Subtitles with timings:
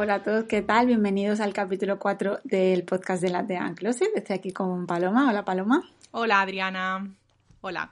[0.00, 0.86] Hola a todos, ¿qué tal?
[0.86, 4.10] Bienvenidos al capítulo 4 del podcast de la de Closet.
[4.14, 5.28] Estoy aquí con Paloma.
[5.28, 5.82] Hola, Paloma.
[6.12, 7.16] Hola, Adriana.
[7.62, 7.90] Hola.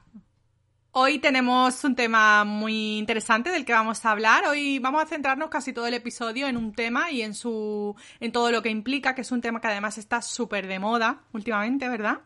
[0.92, 4.46] Hoy tenemos un tema muy interesante del que vamos a hablar.
[4.46, 8.30] Hoy vamos a centrarnos casi todo el episodio en un tema y en su en
[8.30, 11.88] todo lo que implica, que es un tema que además está súper de moda últimamente,
[11.88, 12.20] ¿verdad?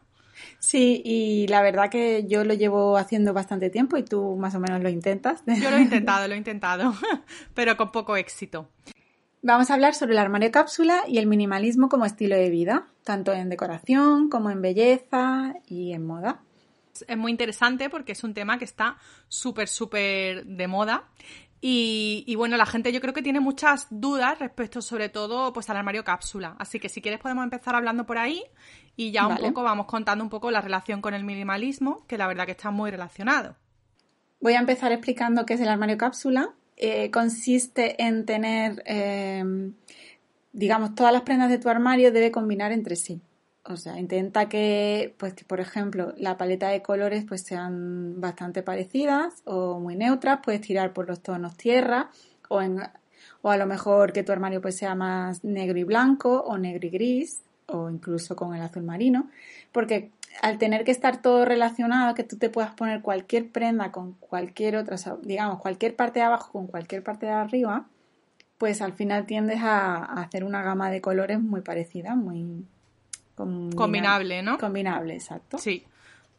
[0.59, 4.61] Sí, y la verdad que yo lo llevo haciendo bastante tiempo y tú más o
[4.61, 5.43] menos lo intentas.
[5.47, 6.93] Yo lo he intentado, lo he intentado,
[7.55, 8.69] pero con poco éxito.
[9.43, 13.33] Vamos a hablar sobre el armario cápsula y el minimalismo como estilo de vida, tanto
[13.33, 16.43] en decoración como en belleza y en moda.
[17.09, 21.09] Es muy interesante porque es un tema que está súper, súper de moda.
[21.63, 25.77] Y, bueno, la gente yo creo que tiene muchas dudas respecto sobre todo pues al
[25.77, 26.57] armario cápsula.
[26.59, 28.43] Así que si quieres podemos empezar hablando por ahí
[28.97, 32.27] y ya un poco vamos contando un poco la relación con el minimalismo, que la
[32.27, 33.57] verdad que está muy relacionado.
[34.41, 39.45] Voy a empezar explicando qué es el armario cápsula eh, consiste en tener, eh,
[40.53, 43.21] digamos, todas las prendas de tu armario debe combinar entre sí.
[43.65, 49.43] O sea, intenta que, pues, por ejemplo, la paleta de colores pues sean bastante parecidas
[49.45, 50.41] o muy neutras.
[50.43, 52.11] Puedes tirar por los tonos tierra
[52.49, 52.63] o,
[53.43, 56.87] o a lo mejor que tu armario pues sea más negro y blanco o negro
[56.87, 59.29] y gris o incluso con el azul marino.
[59.71, 64.15] Porque al tener que estar todo relacionado, que tú te puedas poner cualquier prenda con
[64.15, 67.87] cualquier otra, digamos, cualquier parte de abajo con cualquier parte de arriba,
[68.59, 72.65] pues al final tiendes a, hacer una gama de colores muy parecida, muy...
[73.35, 74.59] combinable, ¿no?
[74.59, 75.59] Combinable, exacto.
[75.59, 75.85] Sí.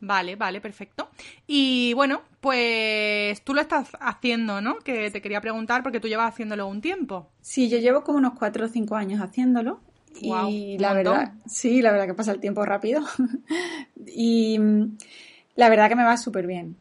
[0.04, 1.10] Vale, vale, perfecto.
[1.46, 4.80] Y bueno, pues tú lo estás haciendo, ¿no?
[4.80, 7.30] Que te quería preguntar porque tú llevas haciéndolo un tiempo.
[7.42, 9.80] Sí, yo llevo como unos cuatro o cinco años haciéndolo
[10.20, 13.02] y la verdad, sí, la verdad que pasa el tiempo rápido.
[14.08, 14.98] y mm,
[15.56, 16.76] la verdad que me va súper bien.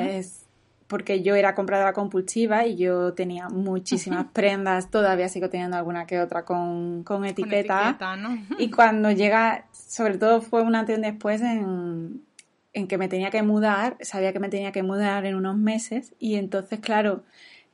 [0.00, 0.48] Es
[0.88, 6.18] porque yo era compradora compulsiva y yo tenía muchísimas prendas, todavía sigo teniendo alguna que
[6.18, 7.96] otra con, con etiqueta.
[8.58, 12.22] Y cuando llega, sobre todo fue un antes y un después en,
[12.72, 16.14] en que me tenía que mudar, sabía que me tenía que mudar en unos meses
[16.18, 17.22] y entonces, claro,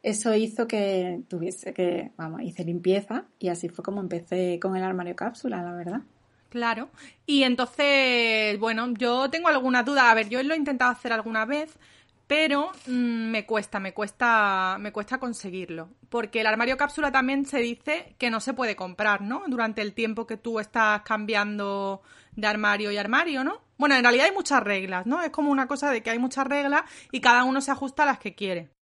[0.05, 4.85] eso hizo que tuviese que, vamos, hice limpieza y así fue como empecé con el
[4.85, 6.03] armario cápsula, la verdad.
[6.51, 6.91] Claro.
[7.25, 10.11] Y entonces, bueno, yo tengo alguna duda.
[10.11, 11.79] A ver, yo lo he intentado hacer alguna vez,
[12.27, 15.89] pero mm, me cuesta, me cuesta, me cuesta conseguirlo.
[16.11, 19.45] Porque el armario cápsula también se dice que no se puede comprar, ¿no?
[19.49, 22.03] Durante el tiempo que tú estás cambiando
[22.37, 23.63] de armario y armario, ¿no?
[23.79, 25.23] Bueno, en realidad hay muchas reglas, ¿no?
[25.23, 28.07] Es como una cosa de que hay muchas reglas y cada uno se ajusta a
[28.07, 28.74] las que quiere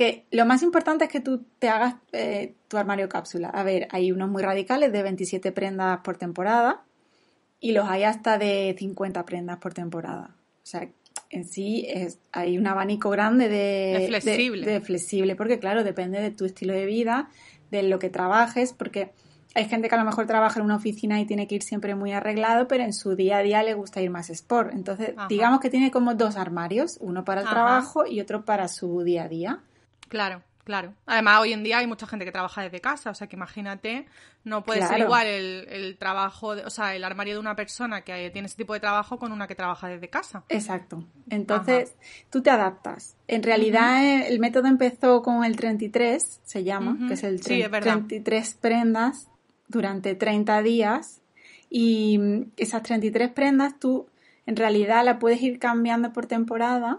[0.00, 3.48] que lo más importante es que tú te hagas eh, tu armario cápsula.
[3.50, 6.84] A ver, hay unos muy radicales de 27 prendas por temporada
[7.60, 10.36] y los hay hasta de 50 prendas por temporada.
[10.62, 10.88] O sea,
[11.28, 14.64] en sí es, hay un abanico grande de, flexible.
[14.64, 17.28] de flexible, porque claro, depende de tu estilo de vida,
[17.70, 19.12] de lo que trabajes, porque
[19.54, 21.94] hay gente que a lo mejor trabaja en una oficina y tiene que ir siempre
[21.94, 24.72] muy arreglado, pero en su día a día le gusta ir más sport.
[24.72, 29.02] Entonces, digamos que tiene como dos armarios, uno para el trabajo y otro para su
[29.02, 29.60] día a día.
[30.10, 30.92] Claro, claro.
[31.06, 34.06] Además, hoy en día hay mucha gente que trabaja desde casa, o sea que imagínate,
[34.44, 38.46] no puede ser igual el, trabajo, o sea, el armario de una persona que tiene
[38.46, 40.42] ese tipo de trabajo con una que trabaja desde casa.
[40.48, 41.04] Exacto.
[41.30, 41.94] Entonces,
[42.28, 43.16] tú te adaptas.
[43.28, 49.28] En realidad, el método empezó con el 33, se llama, que es el 33 prendas
[49.68, 51.22] durante 30 días.
[51.72, 52.18] Y
[52.56, 54.08] esas 33 prendas tú
[54.44, 56.98] en realidad la puedes ir cambiando por temporada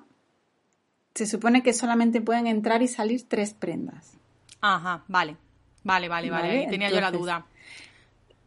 [1.14, 4.14] se supone que solamente pueden entrar y salir tres prendas.
[4.62, 5.38] Ajá, vale.
[5.84, 6.68] Vale, vale, vale.
[6.70, 7.46] tenía yo la duda.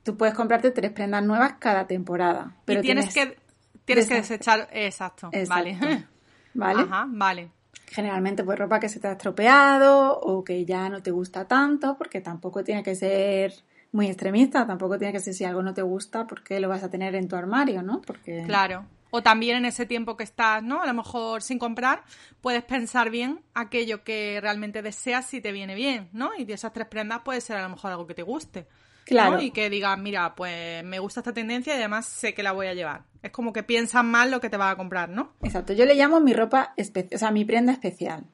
[0.02, 2.54] Tú puedes comprarte tres prendas nuevas cada temporada.
[2.64, 3.36] Pero y tienes, que
[3.84, 4.68] tienes que desechar.
[4.72, 5.30] Exacto.
[5.48, 5.78] Vale.
[6.56, 6.82] Vale.
[6.82, 7.50] Ajá, vale.
[7.86, 11.98] Generalmente, pues ropa que se te ha estropeado o que ya no te gusta tanto,
[11.98, 13.52] porque tampoco tiene que ser
[13.90, 16.90] muy extremista, tampoco tiene que ser si algo no te gusta, porque lo vas a
[16.90, 18.00] tener en tu armario, ¿no?
[18.02, 18.44] Porque...
[18.46, 20.82] Claro, o también en ese tiempo que estás, ¿no?
[20.82, 22.02] A lo mejor sin comprar,
[22.40, 26.32] puedes pensar bien aquello que realmente deseas si te viene bien, ¿no?
[26.36, 28.66] Y de esas tres prendas puede ser a lo mejor algo que te guste.
[29.04, 29.36] Claro.
[29.36, 29.40] ¿no?
[29.40, 32.66] Y que digas, mira, pues me gusta esta tendencia y además sé que la voy
[32.66, 33.04] a llevar.
[33.22, 35.34] Es como que piensas más lo que te vas a comprar, ¿no?
[35.44, 38.24] Exacto, yo le llamo mi ropa especial, o sea, mi prenda especial.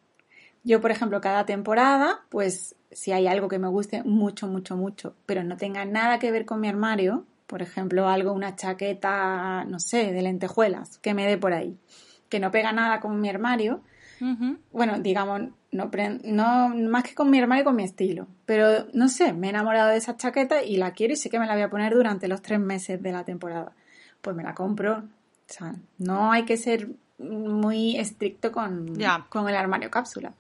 [0.65, 5.15] Yo, por ejemplo, cada temporada, pues si hay algo que me guste mucho, mucho, mucho,
[5.27, 9.81] pero no tenga nada que ver con mi armario, por ejemplo, algo, una chaqueta, no
[9.81, 11.77] sé, de lentejuelas, que me dé por ahí,
[12.29, 13.83] que no pega nada con mi armario,
[14.71, 15.41] bueno, digamos,
[15.73, 15.91] no,
[16.23, 18.29] no más que con mi armario, con mi estilo.
[18.47, 21.41] Pero no sé, me he enamorado de esa chaqueta y la quiero y sé que
[21.41, 23.73] me la voy a poner durante los tres meses de la temporada.
[24.21, 24.99] Pues me la compro.
[24.99, 28.97] O sea, no hay que ser muy estricto con,
[29.29, 30.35] con el armario cápsula.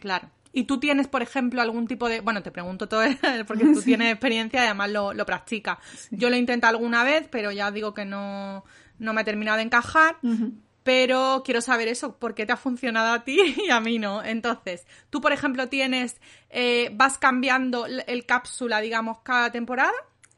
[0.00, 0.28] Claro.
[0.56, 2.22] ¿Y tú tienes, por ejemplo, algún tipo de...
[2.22, 3.02] Bueno, te pregunto todo
[3.46, 5.76] porque tú tienes experiencia y además lo, lo practicas.
[6.10, 8.64] Yo lo he intentado alguna vez, pero ya digo que no,
[8.98, 10.16] no me ha terminado de encajar.
[10.82, 14.24] Pero quiero saber eso, ¿por qué te ha funcionado a ti y a mí no?
[14.24, 19.92] Entonces, tú, por ejemplo, tienes, eh, vas cambiando el, el cápsula, digamos, cada temporada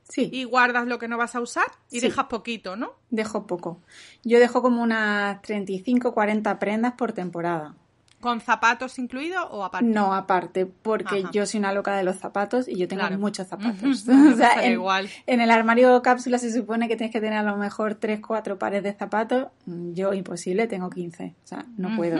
[0.08, 2.08] Sí, y guardas lo que no vas a usar y Sí.
[2.08, 2.94] dejas poquito, ¿no?
[3.10, 3.82] dejo poco.
[4.24, 7.74] Yo dejo como unas 35, 40 prendas por temporada.
[8.20, 9.86] ¿Con zapatos incluidos o aparte?
[9.86, 11.30] No, aparte, porque Ajá.
[11.32, 13.18] yo soy una loca de los zapatos y yo tengo Claro.
[13.18, 14.08] muchos zapatos.
[14.08, 15.08] O sea, en, igual.
[15.26, 18.58] en el armario cápsula se supone que tienes que tener a lo mejor 3, 4
[18.58, 19.46] pares de zapatos.
[19.66, 21.34] Mm, Yo imposible, tengo 15.
[21.44, 22.18] O sea, no puedo.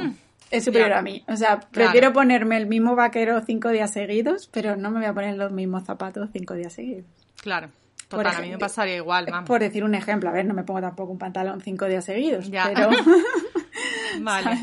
[0.50, 0.98] Es superior Ya.
[0.98, 1.24] a mí.
[1.28, 5.12] O sea, prefiero ponerme el mismo vaquero cinco días seguidos, pero no me voy a
[5.14, 7.04] poner los mismos zapatos cinco días seguidos.
[7.42, 7.70] Claro.
[8.08, 9.46] Total, a mí me pasaría igual, vamos.
[9.46, 12.48] Por decir un ejemplo, a ver, no me pongo tampoco un pantalón cinco días seguidos,
[12.50, 12.70] Ya.
[12.72, 12.88] pero...
[14.20, 14.58] Vale.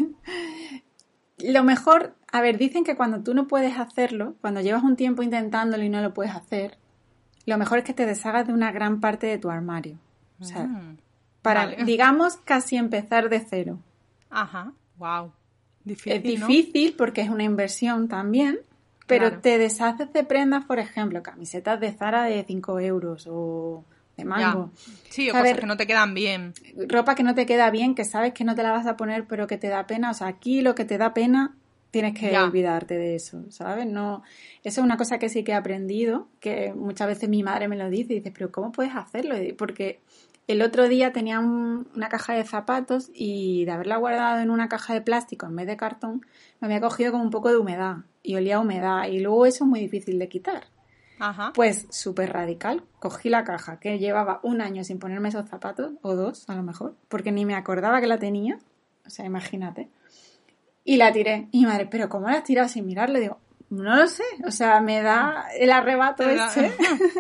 [1.52, 5.24] Lo mejor, a ver, dicen que cuando tú no puedes hacerlo, cuando llevas un tiempo
[5.24, 6.78] intentándolo y no lo puedes hacer,
[7.46, 9.98] lo mejor es que te deshagas de una gran parte de tu armario.
[10.40, 10.98] O sea, Mm.
[11.42, 11.78] para, vale.
[11.86, 13.80] digamos, casi empezar de cero.
[14.30, 14.72] Ajá.
[14.98, 15.32] Wow.
[15.84, 16.48] Difícil, es ¿no?
[16.48, 18.60] difícil porque es una inversión también,
[19.08, 19.42] pero Claro.
[19.42, 23.84] te deshaces de prendas, por ejemplo, camisetas de Zara de 5 euros o
[24.18, 24.28] de Ya.
[24.30, 24.72] mango.
[25.10, 26.54] Sí, o A cosas ver, que no te quedan bien.
[26.88, 29.26] ropa que no te queda bien, que sabes que no te la vas a poner,
[29.28, 30.12] pero que te da pena.
[30.12, 31.56] O sea, aquí lo que te da pena,
[31.92, 32.44] tienes que Ya.
[32.46, 33.86] olvidarte de eso, ¿sabes?
[33.88, 34.22] No,
[34.64, 37.78] eso es una cosa que sí que he aprendido, que muchas veces mi madre me
[37.78, 39.36] lo dice, y dice, pero ¿cómo puedes hacerlo?
[39.58, 40.02] Porque
[40.48, 44.68] el otro día tenía un- una caja de zapatos y de haberla guardado en una
[44.70, 46.26] caja de plástico en vez de cartón,
[46.60, 49.64] me había cogido como un poco de humedad y olía a humedad y luego eso
[49.64, 50.66] es muy difícil de quitar.
[51.20, 51.52] Ajá.
[51.54, 52.84] Pues súper radical.
[53.00, 56.64] Cogí la caja que llevaba un año sin ponerme esos zapatos, o dos a lo
[56.64, 58.58] mejor, porque ni me acordaba que la tenía.
[59.06, 59.90] O sea, imagínate.
[60.84, 61.48] Y la tiré.
[61.52, 63.20] Y mi madre, ¿pero cómo la has tirado sin mirarle?
[63.20, 63.40] Digo,
[63.70, 64.24] no lo sé.
[64.46, 66.72] O sea, me da el arrebato Te da- ese.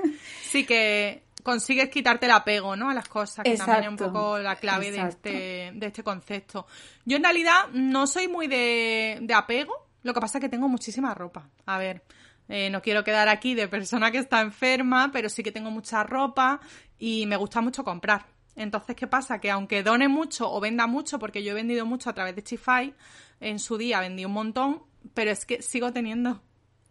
[0.44, 2.90] sí que consigues quitarte el apego, ¿no?
[2.90, 6.66] A las cosas, que también es un poco la clave de este, de este concepto.
[7.06, 10.68] Yo en realidad no soy muy de, de apego, lo que pasa es que tengo
[10.68, 11.48] muchísima ropa.
[11.68, 12.04] A ver,
[12.48, 16.04] eh, no quiero quedar aquí de persona que está enferma, pero sí que tengo mucha
[16.04, 16.60] ropa
[17.00, 18.26] y me gusta mucho comprar.
[18.56, 19.40] Entonces, ¿qué pasa?
[19.40, 22.44] Que aunque done mucho o venda mucho, porque yo he vendido mucho a través de
[22.44, 22.94] Chify,
[23.40, 24.82] en su día vendí un montón,
[25.14, 26.42] pero es que sigo teniendo.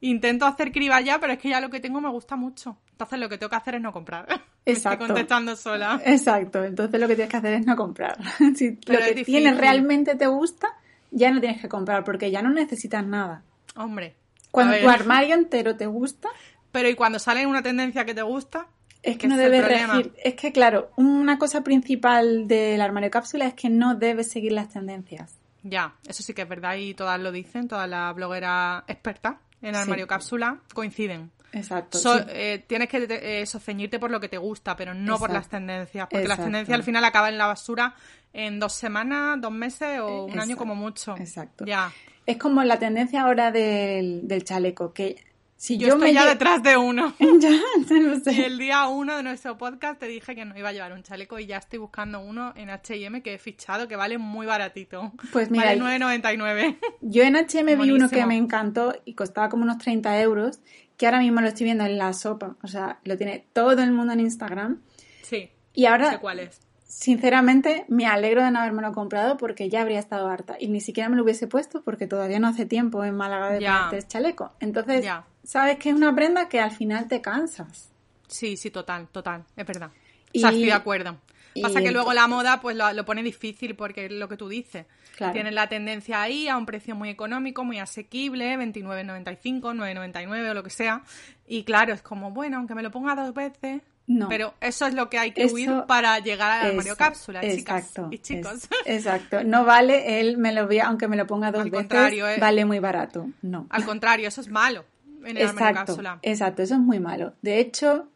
[0.01, 2.77] Intento hacer criba ya, pero es que ya lo que tengo me gusta mucho.
[2.91, 4.27] Entonces lo que tengo que hacer es no comprar.
[4.67, 5.05] Me Exacto.
[5.05, 6.00] Estoy contestando sola.
[6.07, 6.65] Exacto.
[6.65, 8.17] Entonces lo que tienes que hacer es no comprar.
[8.57, 10.69] si Pero lo que tienes realmente te gusta,
[11.11, 13.43] ya no tienes que comprar, porque ya no necesitas nada.
[13.77, 14.15] Hombre.
[14.55, 16.29] Cuando tu armario entero te gusta,
[16.71, 18.67] Pero y cuando sale una tendencia que te gusta,
[19.03, 19.95] Es que no problema.
[19.95, 20.12] regir.
[20.23, 24.69] Es que, claro, una cosa principal del armario cápsula es que no debes seguir las
[24.71, 25.37] tendencias.
[25.62, 29.75] ya, eso sí que es verdad y todas lo dicen, todas las blogueras expertas en
[29.75, 31.31] armario cápsula coinciden.
[31.54, 31.99] Exacto.
[31.99, 32.25] So- sí.
[32.28, 35.49] eh, tienes que eh, eso, ceñirte por lo que te gusta, pero no por las
[35.49, 36.08] tendencias.
[36.11, 37.94] Porque las tendencias al final acaban en la basura
[38.32, 41.16] en dos semanas, dos meses o un año como mucho.
[41.16, 41.64] Exacto.
[41.64, 41.92] Ya.
[42.26, 45.16] Es como la tendencia ahora del, del chaleco, que
[45.56, 47.14] si Yo, yo, estoy me ya detrás de uno.
[47.40, 47.50] ya,
[47.88, 48.32] lo sé.
[48.32, 51.02] Y el día uno de nuestro podcast te dije que no iba a llevar un
[51.02, 55.12] chaleco y ya estoy buscando uno en H&M que he fichado que vale muy baratito.
[55.32, 56.78] Pues mira, vale 9,99.
[57.02, 60.61] Yo en H&M vi uno que me encantó y costaba como unos 30 euros,
[60.97, 62.57] que ahora mismo lo estoy viendo en la sopa.
[62.63, 64.81] O sea, lo tiene todo el mundo en Instagram.
[65.23, 66.61] Sí, Y sé ahora, cuál es.
[66.87, 70.57] sinceramente, me alegro de no habérmelo comprado porque ya habría estado harta.
[70.59, 73.61] Y ni siquiera me lo hubiese puesto porque todavía no hace tiempo en Málaga de
[73.61, 74.53] ponerte el chaleco.
[74.61, 75.25] Entonces, Ya.
[75.43, 77.91] sabes que es una prenda que al final te cansas.
[78.29, 79.91] Sí, sí, total, total, es verdad.
[80.33, 81.19] Y- O sea, estoy de acuerdo.
[81.54, 84.37] Y Pasa que luego la moda pues lo, lo pone difícil porque es lo que
[84.37, 84.87] tú dices.
[85.16, 85.32] Claro.
[85.32, 90.62] Tienes la tendencia ahí a un precio muy económico, muy asequible, 29,95, 9,99 o lo
[90.62, 91.02] que sea.
[91.46, 93.82] Y claro, es como, bueno, aunque me lo ponga dos veces...
[94.06, 94.28] No.
[94.28, 97.40] Pero eso es lo que hay que Eso- huir para llegar al armario Exacto, cápsula,
[97.40, 97.56] chicas
[97.87, 98.52] exacto, y chicos.
[98.54, 99.42] es- exacto.
[99.44, 102.37] No vale él me lo voy, aunque me lo ponga dos Al veces, contrario, eh.
[102.38, 103.28] vale muy barato.
[103.40, 103.66] No.
[103.70, 104.84] Al contrario, eso es malo
[105.25, 106.18] en el armario Exacto, cápsula.
[106.20, 107.32] exacto, eso es muy malo.
[107.40, 108.08] De hecho,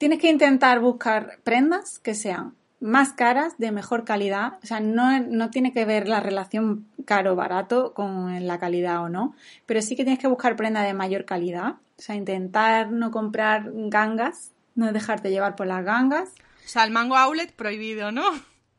[0.00, 4.54] tienes que intentar buscar prendas que sean más caras, de mejor calidad.
[4.62, 9.34] O sea, no, no tiene que ver la relación caro-barato con la calidad o no,
[9.66, 11.74] pero sí que tienes que buscar prendas de mayor calidad.
[11.98, 16.30] O sea, intentar no comprar gangas, no dejarte llevar por las gangas.
[16.64, 18.24] O sea, el mango outlet prohibido, ¿no?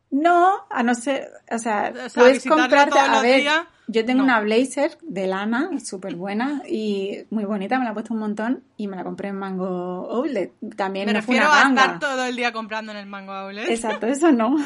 [0.10, 4.19] No, a no ser, o sea, O sea, puedes comprarte, a ver, días, yo tengo
[4.19, 4.24] no.
[4.25, 8.63] una blazer de lana, súper buena y muy bonita, me la he puesto un montón
[8.77, 10.53] y me la compré en Mango Outlet.
[10.75, 11.81] También Me no fue refiero una a ganga.
[11.83, 13.69] estar todo el día comprando en el mango outlet.
[13.69, 14.55] Exacto, eso no.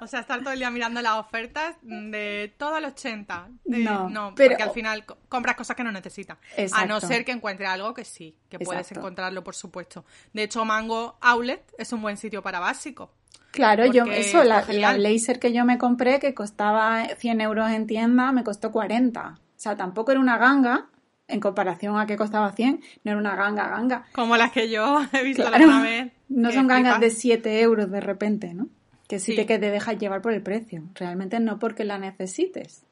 [0.00, 3.48] O sea, estar todo el día mirando las ofertas de todo al 80.
[3.64, 4.34] De- No, pero...
[4.36, 6.38] pero- porque al final co- compras cosas que no necesitas.
[6.38, 7.06] A no Exacto.
[7.08, 9.00] ser que encuentre algo que sí, que puedes Exacto.
[9.00, 10.04] encontrarlo, por supuesto.
[10.32, 13.10] De hecho, Mango Outlet es un buen sitio para básico.
[13.58, 17.88] Claro, yo, eso, la, la blazer que yo me compré, que costaba 100 euros en
[17.88, 19.34] tienda, me costó 40.
[19.36, 20.86] O sea, tampoco era una ganga,
[21.26, 24.04] en comparación a que costaba 100, no era una ganga, ganga.
[24.12, 26.12] Como las que yo he visto Claro, alguna vez.
[26.28, 27.00] no son gangas flipas.
[27.00, 28.68] de 7 euros de repente, ¿no?
[29.08, 29.36] Que sí, Sí.
[29.36, 32.84] te, que te dejas llevar por el precio, realmente no porque la necesites.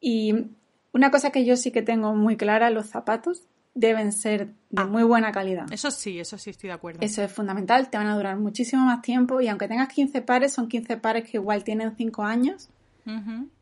[0.00, 0.46] Y
[0.92, 3.42] una cosa que yo sí que tengo muy clara, los zapatos
[3.74, 4.86] deben ser de Ah.
[4.86, 5.66] muy buena calidad.
[5.72, 7.00] Eso sí, eso sí estoy de acuerdo.
[7.02, 10.52] Eso es fundamental, te van a durar muchísimo más tiempo y aunque tengas 15 pares,
[10.52, 12.68] son 15 pares que igual tienen 5 años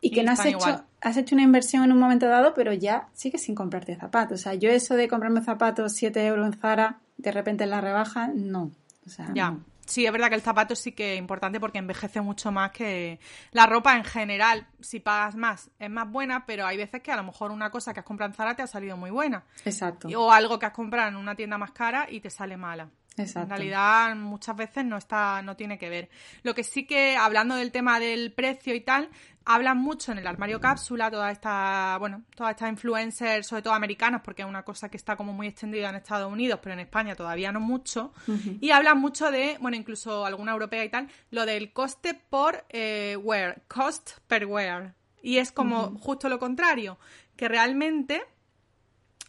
[0.00, 0.84] y que no has hecho, igual.
[1.00, 4.40] has hecho una inversión en un momento dado, pero ya sigues sin comprarte zapatos.
[4.40, 7.80] O sea, yo eso de comprarme zapatos 7 euros en Zara, de repente en la
[7.80, 8.70] rebaja, no.
[9.06, 9.50] O sea, Ya.
[9.52, 9.64] no.
[9.90, 13.18] Sí, es verdad que el zapato sí que es importante porque envejece mucho más que
[13.50, 14.68] la ropa en general.
[14.78, 17.92] Si pagas más, es más buena, pero hay veces que a lo mejor una cosa
[17.92, 19.44] que has comprado en Zara te ha salido muy buena.
[19.64, 20.06] Exacto.
[20.16, 22.88] O algo que has comprado en una tienda más cara y te sale mala.
[23.20, 23.40] Exacto.
[23.40, 26.08] En realidad, muchas veces no está, no tiene que ver.
[26.42, 29.08] Lo que sí que, hablando del tema del precio y tal,
[29.44, 34.22] hablan mucho en el armario cápsula, toda esta, bueno, todas estas influencers, sobre todo americanas,
[34.24, 37.14] porque es una cosa que está como muy extendida en Estados Unidos, pero en España
[37.14, 38.12] todavía no mucho.
[38.60, 43.16] Y hablan mucho de, bueno, incluso alguna europea y tal, lo del coste por eh,
[43.16, 44.94] wear, cost per wear.
[45.22, 46.98] Y es como justo lo contrario,
[47.36, 48.22] que realmente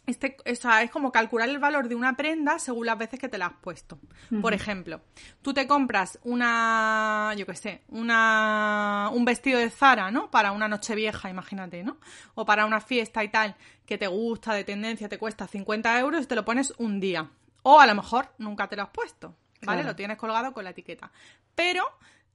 [0.06, 3.28] este, o sea, es como calcular el valor de una prenda según las veces que
[3.28, 4.00] te la has puesto.
[4.40, 5.00] Por ejemplo,
[5.42, 10.30] tú te compras una, yo qué sé, una, un vestido de Zara, ¿no?
[10.30, 11.98] Para una noche vieja, imagínate, ¿no?
[12.34, 13.54] O para una fiesta y tal,
[13.86, 17.30] que te gusta, de tendencia, te cuesta 50 euros y te lo pones un día.
[17.62, 19.82] O a lo mejor nunca te lo has puesto, ¿vale?
[19.82, 19.82] Claro.
[19.84, 21.12] Lo tienes colgado con la etiqueta.
[21.54, 21.84] Pero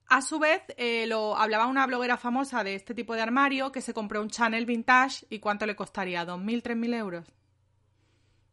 [0.08, 3.82] a su vez, eh, lo hablaba una bloguera famosa de este tipo de armario que
[3.82, 7.37] se compró un Chanel vintage y cuánto le costaría, ¿2.000, 3.000 euros?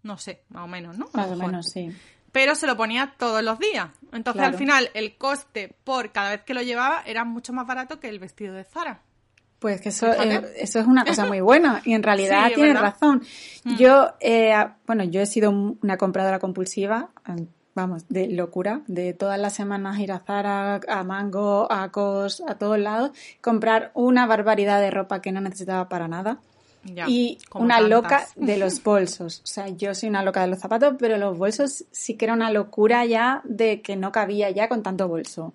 [0.04, 1.06] No sé, más o menos, ¿no?
[1.12, 1.90] Más o menos, sí.
[2.30, 3.88] Pero se lo ponía todos los días.
[4.12, 4.52] Entonces Claro.
[4.52, 8.08] al final el coste por cada vez que lo llevaba era mucho más barato que
[8.08, 9.00] el vestido de Zara.
[9.60, 12.74] Pues que eso, eh, eso es una cosa muy buena y en realidad Sí, tienes
[12.74, 12.96] verdad.
[13.00, 13.02] Mm.
[13.02, 13.22] razón.
[13.78, 14.54] Yo, eh,
[14.86, 17.08] bueno, yo he sido un- una compradora compulsiva,
[17.74, 22.56] vamos, de locura, de todas las semanas ir a Zara, a Mango, a Cos, a
[22.56, 26.40] todos lados, comprar una barbaridad de ropa que no necesitaba para nada.
[26.84, 27.90] Ya, y una tantas.
[27.90, 29.40] loca de los bolsos.
[29.42, 32.34] O sea, yo soy una loca de los zapatos, pero los bolsos sí que era
[32.34, 35.54] una locura ya de que no cabía ya con tanto bolso.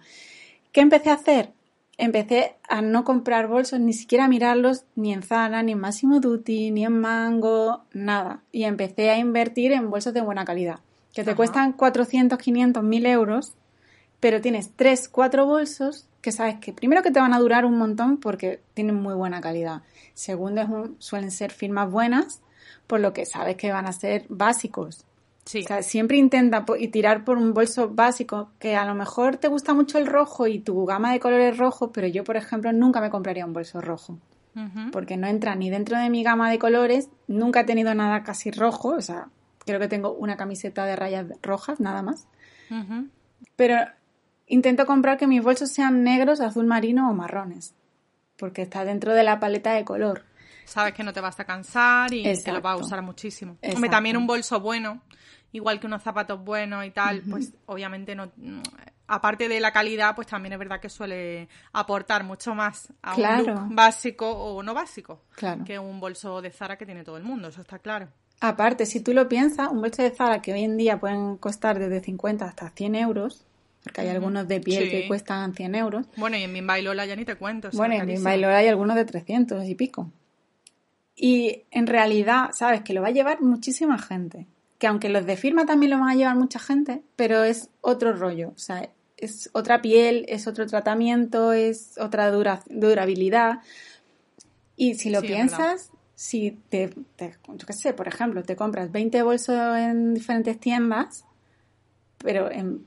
[0.71, 1.51] ¿Qué empecé a hacer?
[1.97, 6.19] Empecé a no comprar bolsos, ni siquiera a mirarlos ni en Zara, ni en Massimo
[6.19, 8.41] Dutti, ni en Mango, nada.
[8.51, 10.79] Y empecé a invertir en bolsos de buena calidad,
[11.13, 11.37] que te Ajá.
[11.37, 13.53] cuestan 400, 500, 1000 euros,
[14.21, 17.77] pero tienes 3, 4 bolsos que sabes que primero que te van a durar un
[17.77, 19.81] montón porque tienen muy buena calidad.
[20.13, 22.41] Segundo, es un- suelen ser firmas buenas,
[22.87, 25.05] por lo que sabes que van a ser básicos.
[25.45, 25.61] Sí.
[25.63, 29.37] O sea, siempre intenta po- y tirar por un bolso básico que a lo mejor
[29.37, 32.71] te gusta mucho el rojo y tu gama de colores rojo, pero yo, por ejemplo,
[32.73, 34.17] nunca me compraría un bolso rojo
[34.91, 37.09] porque no entra ni dentro de mi gama de colores.
[37.27, 39.27] Nunca he tenido nada casi rojo, o sea,
[39.65, 42.27] creo que tengo una camiseta de rayas rojas, nada más.
[43.55, 43.75] Pero
[44.49, 47.73] intento comprar que mis bolsos sean negros, azul marino o marrones,
[48.37, 50.23] porque está dentro de la paleta de color.
[50.65, 53.57] Sabes que no te vas a cansar y te lo vas a usar muchísimo.
[53.73, 55.01] Hombre, también un bolso bueno,
[55.51, 58.31] igual que unos zapatos buenos y tal, pues obviamente no.
[58.35, 58.61] mm,
[59.11, 63.41] Aparte de la calidad, pues también es verdad que suele aportar mucho más a Claro.
[63.41, 65.63] un look básico o no básico Claro.
[65.65, 68.09] que un bolso de Zara que tiene todo el mundo, eso está claro.
[68.39, 71.79] Aparte, si tú lo piensas, un bolso de Zara que hoy en día pueden costar
[71.79, 73.47] desde 50 hasta 100 euros,
[73.83, 74.89] porque hay algunos de piel Sí.
[74.89, 76.05] que cuestan 100 euros.
[76.17, 77.69] Bueno, y en Bimba y Lola ya ni te cuento.
[77.73, 78.23] Bueno, en.
[78.23, 80.11] Bailor hay algunos de 300 y pico.
[81.15, 84.47] Y en realidad, sabes que lo va a llevar muchísima gente.
[84.77, 88.13] Que aunque los de firma también lo van a llevar mucha gente, pero es otro
[88.13, 88.49] rollo.
[88.55, 93.59] O sea, es otra piel, es otro tratamiento, es otra dura- durabilidad.
[94.77, 98.89] Y si lo Sí, piensas, si te, te- yo qué sé, por ejemplo, te compras
[98.93, 101.25] 20 bolsos en diferentes tiendas,
[102.19, 102.85] pero en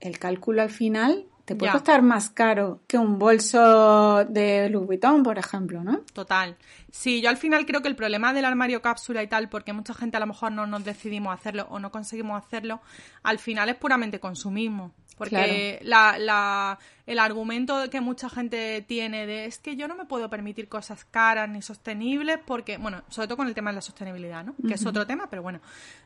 [0.00, 5.22] el cálculo al final te puede costar más caro que un bolso de Louis Vuitton,
[5.24, 6.02] por ejemplo, ¿no?
[6.12, 6.56] Total.
[6.92, 9.92] Sí, yo al final creo que el problema del armario cápsula y tal, porque mucha
[9.92, 12.80] gente a lo mejor no nos decidimos hacerlo o no conseguimos hacerlo,
[13.24, 14.92] al final es puramente consumismo.
[15.20, 20.06] Porque la, la, el argumento que mucha gente tiene de es que yo no me
[20.06, 23.82] puedo permitir cosas caras ni sostenibles porque, bueno, sobre todo con el tema de la
[23.82, 24.54] sostenibilidad, ¿no?
[24.66, 25.60] Que es otro tema, pero bueno,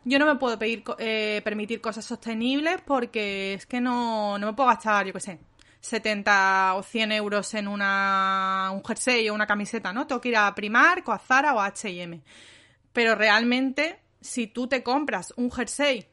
[0.04, 4.52] yo no me puedo pedir, eh, permitir cosas sostenibles porque es que no, no me
[4.52, 5.38] puedo gastar, yo qué sé,
[5.78, 10.08] 70 o 100 euros en una, un jersey o una camiseta, ¿no?
[10.08, 12.20] Tengo que ir a Primark o a Zara o a H&M.
[12.92, 16.04] Pero realmente, si tú te compras un jersey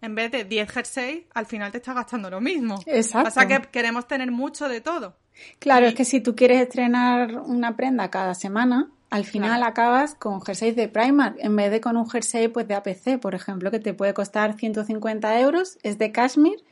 [0.00, 2.80] en vez de 10 jerseys, al final te estás gastando lo mismo.
[2.86, 3.24] Exacto.
[3.24, 5.16] Pasa que queremos tener mucho de todo.
[5.58, 10.40] Claro, es que si tú quieres estrenar una prenda cada semana, al final acabas con
[10.40, 13.80] jerseys de Primark en vez de con un jersey pues de APC, por ejemplo, que
[13.80, 16.62] te puede costar 150 euros, es de cashmere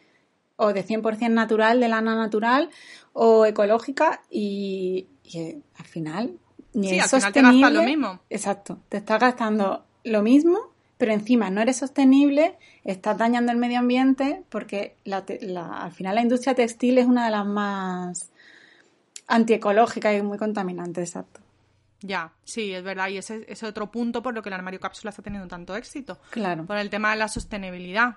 [0.56, 2.70] o de 100% natural, de lana natural
[3.12, 6.38] o ecológica y, eh, al final
[6.74, 8.20] ni sí, al final te gastas lo mismo.
[8.30, 10.67] Exacto, te estás gastando lo mismo
[10.98, 16.54] pero encima no eres sostenible, estás dañando el medio ambiente, porque al final la industria
[16.54, 18.30] textil es una de las más
[19.28, 21.40] antiecológicas y muy contaminantes, exacto.
[22.00, 23.08] Ya, sí, es verdad.
[23.08, 26.18] Y ese es otro punto por lo que el armario cápsula está teniendo tanto éxito.
[26.30, 26.64] Claro.
[26.64, 28.16] Por el tema de la sostenibilidad.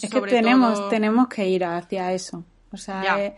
[0.00, 2.44] Es que tenemos, tenemos que ir hacia eso.
[2.72, 3.36] O sea, eh,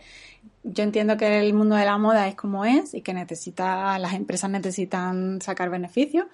[0.63, 4.13] yo entiendo que el mundo de la moda es como es y que necesita, las
[4.13, 6.27] empresas necesitan sacar beneficios,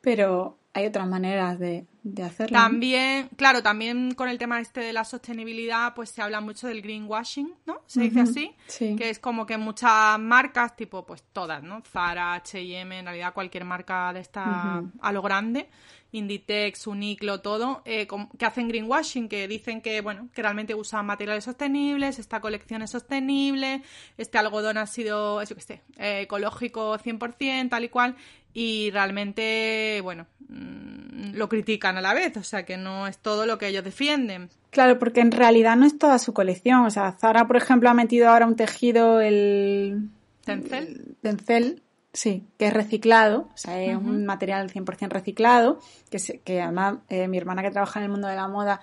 [0.00, 1.86] pero hay otras maneras de,
[2.22, 2.58] hacerlo.
[2.58, 6.82] También, claro, también con el tema este de la sostenibilidad, pues se habla mucho del
[6.82, 7.80] greenwashing, ¿no?
[7.86, 8.96] Se dice así, sí.
[8.96, 11.80] que es como que muchas marcas, tipo, pues todas, ¿no?
[11.82, 15.68] Zara, H&M, en realidad cualquier marca de esta a lo grande,
[16.14, 18.06] Inditex, Uniqlo, todo, eh,
[18.38, 22.90] que hacen greenwashing, que dicen que, bueno, que realmente usan materiales sostenibles, esta colección es
[22.90, 23.82] sostenible,
[24.16, 28.16] este algodón ha sido, eso que sé, eh, ecológico 100%, tal y cual,
[28.54, 33.44] y realmente, bueno, mm, lo critican a la vez, o sea que no es todo
[33.46, 34.48] lo que ellos defienden.
[34.70, 36.86] Claro, porque en realidad no es toda su colección.
[36.86, 40.08] O sea, Zara, por ejemplo, ha metido ahora un tejido, el...
[40.44, 41.16] ¿Tencel?
[41.20, 46.98] Tencel, sí, que es reciclado, o sea, es un material 100% reciclado, que, que además
[47.08, 48.80] eh, mi hermana que trabaja en el mundo de la moda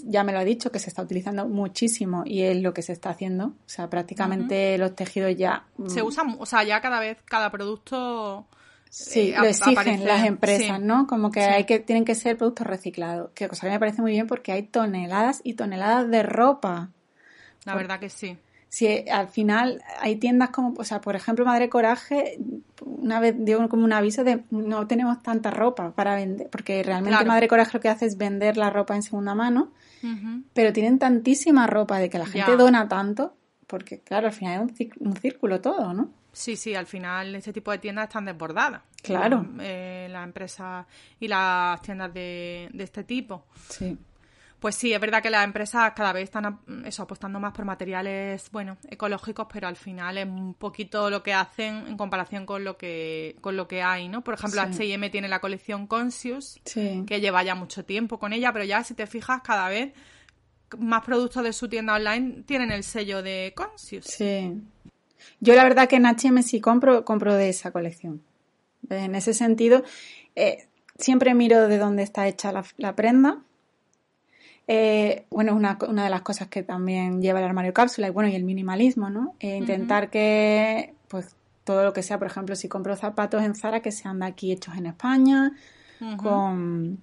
[0.00, 2.92] ya me lo ha dicho, que se está utilizando muchísimo y es lo que se
[2.92, 3.48] está haciendo.
[3.48, 5.66] O sea, prácticamente los tejidos ya...
[5.88, 8.46] Se mm, usan, o sea, ya cada vez, cada producto
[8.94, 11.08] Sí, eh, lo exigen las empresas, ¿no?
[11.08, 14.12] Como que hay que tienen que ser productos reciclados, que cosa que me parece muy
[14.12, 16.90] bien porque hay toneladas y toneladas de ropa.
[17.64, 18.38] La verdad que sí.
[18.68, 22.38] Si al final hay tiendas como, o sea, por ejemplo, Madre Coraje,
[22.84, 27.24] una vez dio como un aviso de no tenemos tanta ropa para vender, porque realmente
[27.24, 29.72] Madre Coraje lo que hace es vender la ropa en segunda mano,
[30.52, 33.34] pero tienen tantísima ropa de que la gente dona tanto,
[33.66, 36.10] porque claro, al final es un círculo todo, ¿no?
[36.34, 38.82] Sí, sí, al final este tipo de tiendas están desbordadas.
[39.02, 39.46] Claro.
[39.60, 40.84] Eh, las empresas
[41.20, 43.46] y las tiendas de, este tipo.
[43.68, 43.96] Sí.
[44.58, 48.48] Pues sí, es verdad que las empresas cada vez están eso, apostando más por materiales,
[48.50, 52.78] bueno, ecológicos, pero al final es un poquito lo que hacen en comparación con lo
[52.78, 54.24] que, con lo que hay, ¿no?
[54.24, 58.64] Por ejemplo, H&M tiene la colección Conscious, que lleva ya mucho tiempo con ella, pero
[58.64, 59.92] ya si te fijas cada vez
[60.78, 64.06] más productos de su tienda online tienen el sello de Conscious.
[64.06, 64.62] Sí.
[65.40, 68.22] Yo la verdad que en H&M sí compro, compro de esa colección.
[68.90, 69.82] En ese sentido,
[70.36, 70.66] eh,
[70.98, 73.38] siempre miro de dónde está hecha la, prenda.
[74.66, 78.10] Eh, bueno, es una, una, de las cosas que también lleva el armario cápsula y
[78.10, 79.34] bueno, y el minimalismo, ¿no?
[79.40, 83.80] Eh, intentar que, pues, todo lo que sea, por ejemplo, si compro zapatos en Zara,
[83.80, 85.52] que sean de aquí hechos en España,
[86.18, 86.98] con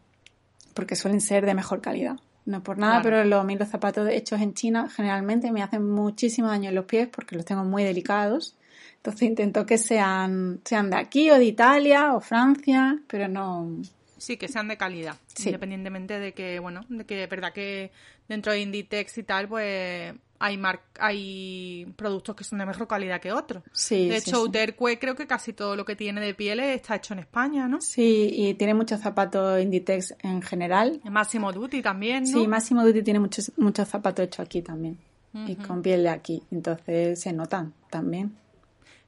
[0.74, 2.18] porque suelen ser de mejor calidad.
[2.46, 6.70] No por nada, pero los, los zapatos hechos en China generalmente me hacen muchísimo daño
[6.70, 8.56] en los pies porque los tengo muy delicados.
[8.98, 13.82] Entonces intento que sean, sean de aquí o de Italia o Francia, pero no.
[14.18, 17.92] Sí, que sean de calidad, independientemente de que, bueno, de que es verdad que
[18.28, 20.60] dentro de Inditex y tal, pues hay
[21.00, 23.64] hay productos que son de mejor calidad que otros.
[23.72, 27.14] Sí, de hecho, Uterque creo que casi todo lo que tiene de pieles está hecho
[27.14, 27.80] en España, ¿no?
[27.80, 31.00] Sí, y tiene muchos zapatos Inditex en general.
[31.04, 32.40] Máximo Duty también, ¿no?
[32.40, 34.98] Sí, Máximo Duty tiene muchos muchos zapatos hechos aquí también.
[35.34, 38.36] Y con piel de aquí, entonces se notan también.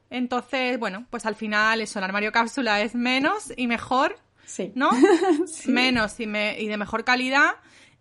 [0.08, 4.16] Entonces, bueno, pues al final eso, el armario cápsula es menos y mejor,
[4.46, 4.72] sí.
[4.74, 4.90] ¿no?
[5.66, 7.56] Menos y, y de mejor calidad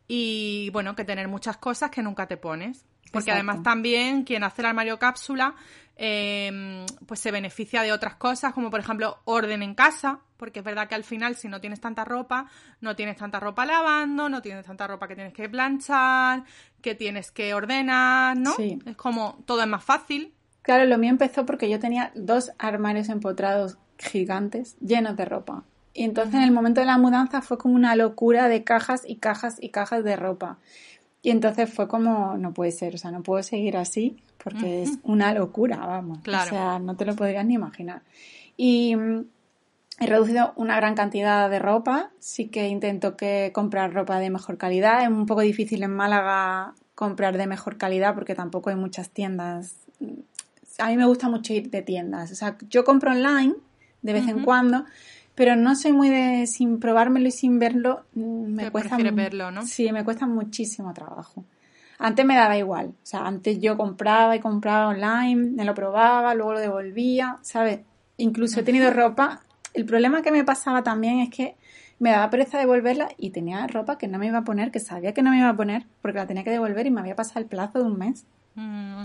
[0.08, 2.86] y bueno, que tener muchas cosas que nunca te pones.
[3.14, 5.56] Porque además también quien hace el armario cápsula,
[5.96, 10.66] em, pues se beneficia de otras cosas, como por ejemplo orden en casa, porque es
[10.66, 12.48] verdad que al final si no tienes tanta ropa,
[12.82, 16.44] no tienes tanta ropa lavando, no tienes tanta ropa que tienes que planchar,
[16.82, 18.54] que tienes que ordenar, ¿no?
[18.56, 18.80] Sí.
[18.86, 20.34] Es como todo es más fácil.
[20.64, 25.64] Claro, lo mío empezó porque yo tenía dos armarios empotrados gigantes llenos de ropa.
[25.94, 29.18] Y entonces en el momento de la mudanza fue como una locura de cajas y
[29.18, 30.58] cajas y cajas de ropa.
[31.26, 35.00] Y entonces fue como, no puede ser, o sea, no puedo seguir así porque es
[35.04, 36.20] una locura, vamos.
[36.22, 36.48] Claro.
[36.48, 38.02] O sea, no te lo podrías ni imaginar.
[38.58, 39.26] Y mm,
[40.02, 42.12] he reducido una gran cantidad de ropa.
[42.20, 45.02] Sí que intento que comprar ropa de mejor calidad.
[45.02, 49.78] Es un poco difícil en Málaga comprar de mejor calidad porque tampoco hay muchas tiendas.
[50.78, 52.34] A mí me gusta mucho ir de tiendas.
[52.34, 53.56] O sea, yo compro online
[54.02, 54.84] de vez en cuando,
[55.36, 58.04] pero no soy muy de sin probármelo y sin verlo.
[58.14, 59.66] Me cuesta verlo, ¿no?
[59.66, 61.44] Sí, me cuesta muchísimo trabajo.
[62.00, 66.34] Antes me daba igual, o sea, antes yo compraba y compraba online, me lo probaba,
[66.36, 67.80] luego lo devolvía, ¿sabes?
[68.18, 69.42] Incluso he tenido ropa.
[69.74, 71.56] El problema que me pasaba también es que
[72.00, 75.14] me daba pereza devolverla y tenía ropa que no me iba a poner, que sabía
[75.14, 77.40] que no me iba a poner, porque la tenía que devolver y me había pasado
[77.40, 78.26] el plazo de un mes.
[78.56, 79.02] Mm,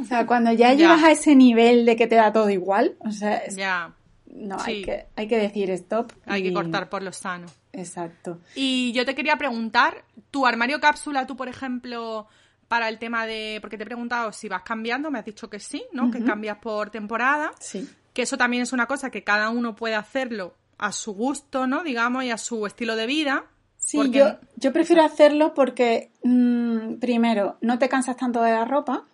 [0.00, 0.76] O sea, cuando ya Ya.
[0.76, 3.94] llegas a ese nivel de que te da todo igual, o sea, es- ya,
[4.32, 4.70] no, sí.
[4.70, 6.12] hay, que, hay que decir stop.
[6.26, 7.46] hay que cortar por lo sano.
[7.72, 8.38] Exacto.
[8.54, 12.26] Y yo te quería preguntar, tu armario cápsula, tú por ejemplo,
[12.68, 15.58] para el tema de, porque te he preguntado si vas cambiando, me has dicho que
[15.60, 16.10] sí, ¿no?
[16.10, 17.88] Que cambias por temporada, Sí.
[18.12, 21.82] que eso también es una cosa que cada uno puede hacerlo a su gusto, ¿no?
[21.84, 23.44] Digamos, y a su estilo de vida.
[23.76, 28.64] Sí, porque- yo, yo prefiero hacerlo porque, mm, primero, no te cansas tanto de la
[28.64, 29.04] ropa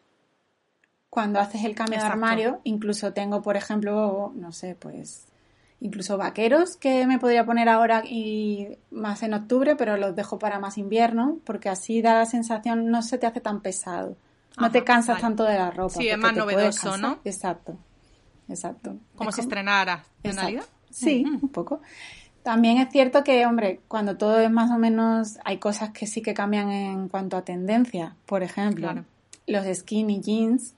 [1.18, 2.16] cuando haces el cambio Exacto.
[2.16, 2.60] de armario.
[2.62, 5.26] Incluso tengo, por ejemplo, no sé, pues,
[5.80, 10.60] incluso vaqueros que me podría poner ahora y más en octubre, pero los dejo para
[10.60, 14.16] más invierno porque así da la sensación, no se te hace tan pesado.
[14.58, 15.20] No Ajá, te cansas vale.
[15.22, 15.94] tanto de la ropa.
[15.94, 16.96] Sí, es más novedoso.
[16.98, 17.18] ¿no?
[17.24, 17.76] Exacto,
[18.48, 18.96] exacto.
[19.16, 20.40] Como Es si estrenaras, en Exacto.
[20.50, 20.64] realidad.
[20.90, 21.80] Sí, un poco.
[22.44, 26.22] También es cierto que, hombre, cuando todo es más o menos, hay cosas que sí
[26.22, 28.14] que cambian en cuanto a tendencia.
[28.24, 29.04] Por ejemplo, Claro.
[29.48, 30.74] los skinny jeans.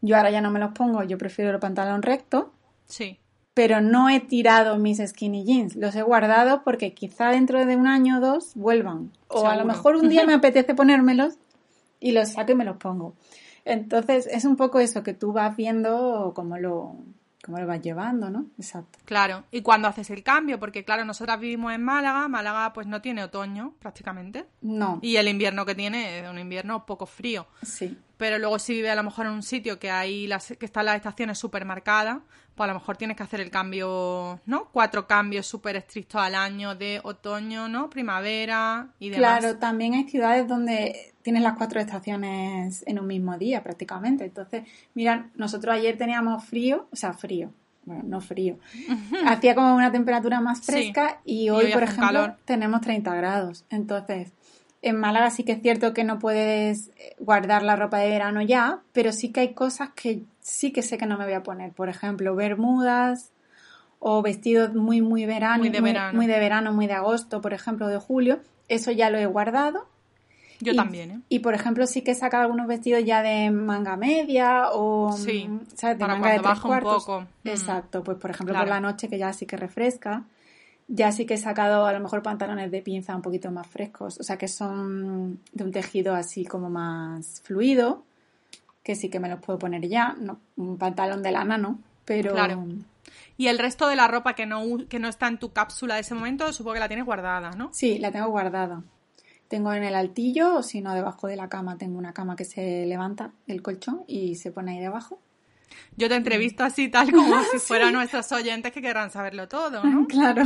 [0.00, 2.52] Yo ahora ya no me los pongo, yo prefiero el pantalón recto,
[2.86, 3.18] Sí.
[3.54, 5.76] pero no he tirado mis skinny jeans.
[5.76, 9.12] Los he guardado porque quizá dentro de un año o dos vuelvan.
[9.28, 11.34] O a lo mejor un día me apetece ponérmelos
[12.00, 13.14] y los saco y me los pongo.
[13.64, 16.96] Entonces es un poco eso, que tú vas viendo cómo lo,
[17.44, 18.46] cómo lo vas llevando, ¿no?
[18.58, 18.98] Exacto.
[19.04, 23.00] Claro, y cuando haces el cambio, porque claro, nosotras vivimos en Málaga, Málaga pues no
[23.02, 27.96] tiene otoño prácticamente, No, y el invierno que tiene es un invierno poco frío, sí.
[28.22, 30.86] Pero luego si vive a lo mejor en un sitio que hay las, que están
[30.86, 32.18] las estaciones súper marcadas,
[32.54, 34.68] pues a lo mejor tienes que hacer el cambio, ¿no?
[34.70, 37.90] Cuatro cambios súper estrictos al año de otoño, ¿no?
[37.90, 39.40] Primavera y demás.
[39.40, 44.26] Claro, también hay ciudades donde tienes las cuatro estaciones en un mismo día prácticamente.
[44.26, 47.50] Entonces, mira, nosotros ayer teníamos frío, o sea, frío,
[47.84, 48.56] bueno, no frío.
[49.26, 52.36] Hacía como una temperatura más fresca y Y hoy, hoy por ejemplo, calor.
[52.44, 53.64] tenemos 30 grados.
[53.68, 54.30] Entonces,
[54.82, 58.42] en Málaga sí que es cierto que no puedes eh, guardar la ropa de verano
[58.42, 61.42] ya, pero sí que hay cosas que sí que sé que no me voy a
[61.42, 61.72] poner.
[61.72, 63.30] Por ejemplo, bermudas
[64.00, 66.16] o vestidos muy, muy verano, Muy de verano.
[66.16, 68.40] muy de verano, muy de agosto, por ejemplo, de julio.
[68.68, 69.86] Eso ya lo he guardado.
[70.60, 71.20] Yo Y- también, ¿eh?
[71.28, 75.48] Y por ejemplo, sí que he sacado algunos vestidos ya de manga media o Sí,
[75.74, 75.98] ¿sabes?
[75.98, 77.20] de para manga de cuando tres baja un poco.
[77.44, 77.48] Mm.
[77.48, 78.66] Exacto, pues por ejemplo Claro.
[78.66, 80.24] por la noche que ya sí que refresca.
[80.88, 84.18] Ya sí que he sacado a lo mejor pantalones de pinza un poquito más frescos,
[84.20, 88.04] o sea que son de un tejido así como más fluido,
[88.82, 92.32] que sí que me los puedo poner ya, no, un pantalón de lana no, pero
[92.32, 92.66] Claro.
[93.36, 96.02] Y el resto de la ropa que no, que no está en tu cápsula de
[96.02, 97.70] ese momento, supongo que la tienes guardada, ¿no?
[97.72, 98.82] Sí, la tengo guardada.
[99.48, 101.76] Tengo en el altillo, o si no, debajo de la cama.
[101.76, 105.18] Tengo una cama que se levanta el colchón y se pone ahí debajo.
[105.96, 110.06] Yo te entrevisto así tal como si fueran nuestros oyentes que querrán saberlo todo, ¿no?
[110.12, 110.42] Claro.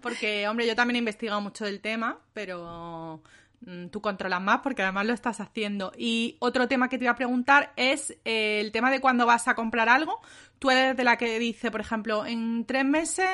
[0.00, 3.22] Porque, hombre, yo también he investigado mucho del tema, pero
[3.60, 5.92] mm, tú controlas más porque además lo estás haciendo.
[5.96, 9.48] Y otro tema que te iba a preguntar es eh, el tema de cuando vas
[9.48, 10.20] a comprar algo.
[10.58, 13.26] Tú eres de la que dice, por ejemplo, en tres meses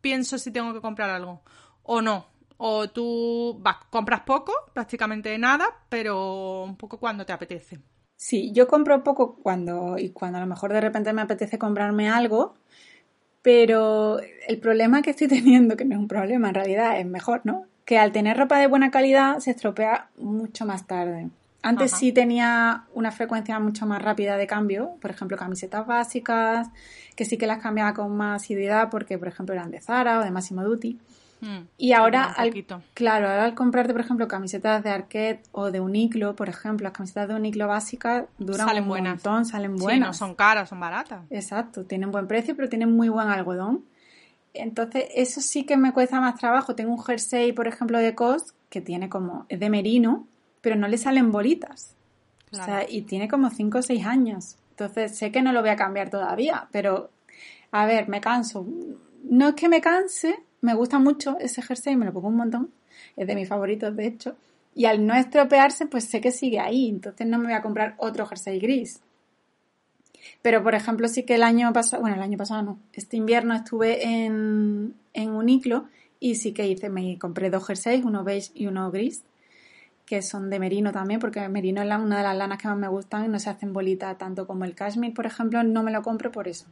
[0.00, 1.42] pienso si tengo que comprar algo
[1.82, 2.26] o no.
[2.56, 7.78] O tú vas, compras poco, prácticamente nada, pero un poco cuando te apetece.
[8.20, 12.10] Sí, yo compro poco cuando, y cuando a lo mejor de repente me apetece comprarme
[12.10, 12.54] algo,
[13.40, 17.40] pero el problema que estoy teniendo, que no es un problema en realidad, es mejor,
[17.44, 17.64] ¿no?
[17.86, 21.30] Que al tener ropa de buena calidad se estropea mucho más tarde.
[21.62, 21.98] Antes Ajá.
[21.98, 26.68] sí tenía una frecuencia mucho más rápida de cambio, por ejemplo, camisetas básicas,
[27.16, 30.22] que sí que las cambiaba con más asiduidad porque, por ejemplo, eran de Zara o
[30.22, 31.00] de Massimo Dutti.
[31.40, 32.52] Mm, Y ahora, al,
[32.94, 36.92] claro, ahora al comprarte, por ejemplo, camisetas de Arquette o de Uniqlo, por ejemplo, las
[36.92, 39.12] camisetas de Uniqlo básicas duran Salen un buenas.
[39.14, 40.08] montón, salen Sí, buenas.
[40.08, 41.22] no son caras, son baratas.
[41.30, 43.84] Exacto, tienen buen precio, pero tienen muy buen algodón.
[44.52, 46.74] Entonces, eso sí que me cuesta más trabajo.
[46.74, 50.26] Tengo un jersey, por ejemplo, de COS, que tiene como, es de merino,
[50.60, 51.94] pero no le salen bolitas.
[52.52, 54.56] O sea, y tiene como 5 o 6 años.
[54.70, 57.10] Entonces, sé que no lo voy a cambiar todavía, pero,
[57.70, 58.66] a ver, me canso.
[59.22, 62.70] No es que me canse, me gusta mucho ese jersey, me lo pongo un montón.
[63.16, 64.36] Es de mis favoritos, de hecho.
[64.74, 66.88] Y al no estropearse, pues sé que sigue ahí.
[66.88, 69.00] Entonces no me voy a comprar otro jersey gris.
[70.42, 73.54] Pero, por ejemplo, sí que el año pasado, bueno, el año pasado no, este invierno
[73.54, 78.66] estuve en, en Uniclo y sí que hice, me compré dos jerseys, uno beige y
[78.66, 79.24] uno gris,
[80.04, 82.88] que son de merino también, porque merino es una de las lanas que más me
[82.88, 86.02] gustan y no se hacen bolitas tanto como el cashmere, por ejemplo, no me lo
[86.02, 86.66] compro por eso.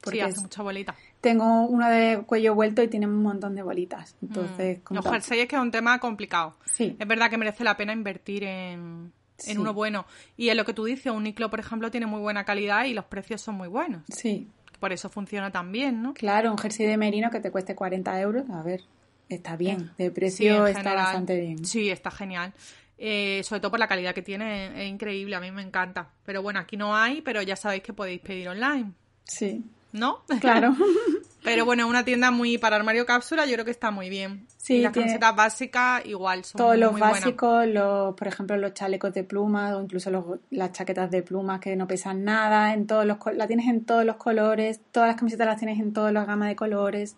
[0.00, 0.94] Porque sí, hace mucha bolita.
[1.20, 4.14] Tengo uno de cuello vuelto y tiene un montón de bolitas.
[4.22, 4.94] Entonces, mm.
[4.94, 6.56] Los jerseys es que es un tema complicado.
[6.66, 6.96] Sí.
[6.98, 9.12] Es verdad que merece la pena invertir en,
[9.46, 10.06] en uno bueno.
[10.36, 12.94] Y es lo que tú dices, un Niclo, por ejemplo, tiene muy buena calidad y
[12.94, 14.02] los precios son muy buenos.
[14.08, 14.48] Sí.
[14.80, 16.14] Por eso funciona tan bien, ¿no?
[16.14, 18.82] Claro, un jersey de merino que te cueste 40 euros, a ver,
[19.28, 19.90] está bien.
[19.98, 21.64] De precio está bastante bien.
[21.64, 22.52] Sí, está genial.
[22.96, 26.10] Eh, sobre todo por la calidad que tiene, es increíble, a mí me encanta.
[26.24, 28.92] Pero bueno, aquí no hay, pero ya sabéis que podéis pedir online.
[29.24, 29.64] Sí.
[29.92, 30.22] ¿No?
[30.40, 30.74] Claro.
[31.42, 34.46] Pero bueno, una tienda muy para armario cápsula, yo creo que está muy bien.
[34.56, 38.74] Sí, y las camisetas básicas igual son Todos los muy básicos, los, por ejemplo, los
[38.74, 43.06] chalecos de plumas o incluso las chaquetas de plumas que no pesan nada, en todos
[43.06, 46.26] los la tienes en todos los colores, todas las camisetas las tienes en todas las
[46.26, 47.16] gamas de colores.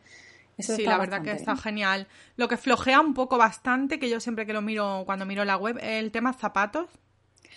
[0.59, 2.07] Eso sí, la verdad que está genial.
[2.37, 5.57] Lo que flojea un poco bastante, que yo siempre que lo miro, cuando miro la
[5.57, 6.87] web, es el tema zapatos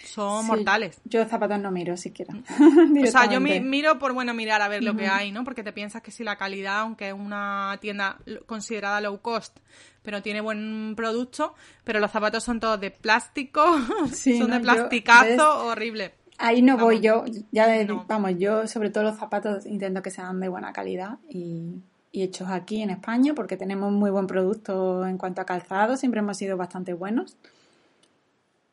[0.04, 1.00] son mortales.
[1.06, 2.34] Yo zapatos no miro siquiera.
[3.04, 5.44] o sea, yo miro por bueno mirar a ver lo que hay, ¿no?
[5.44, 9.60] Porque te piensas que si la calidad, aunque es una tienda considerada low cost,
[10.02, 13.64] pero tiene buen producto, pero los zapatos son todos de plástico,
[14.14, 16.14] son de plasticazo, horrible.
[16.38, 17.68] Ahí no voy yo, ya
[18.08, 21.76] vamos, yo sobre todo los zapatos intento que sean de buena calidad y,
[22.12, 26.20] y hechos aquí en España porque tenemos muy buen producto en cuanto a calzado, siempre
[26.20, 27.38] hemos sido bastante buenos.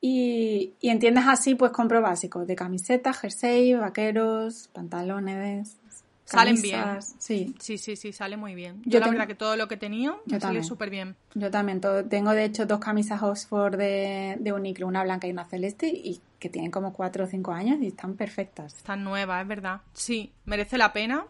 [0.01, 5.77] Y, entiendes así, pues compro básicos de camisetas, jersey, vaqueros, pantalones.
[6.25, 7.03] Salen bien.
[7.19, 7.55] Sí.
[7.59, 8.83] Sí, sí, sí, sale muy bien.
[8.85, 11.17] Yo, la verdad que todo lo que he tenido me sale súper bien.
[11.35, 11.81] Yo también.
[12.09, 16.21] tengo de hecho dos camisas Oxford de, de Uniqlo, una blanca y una celeste, y
[16.39, 18.77] que tienen como cuatro o cinco años y están perfectas.
[18.77, 19.81] Están nuevas, es verdad.
[19.93, 21.27] Sí, merece la pena.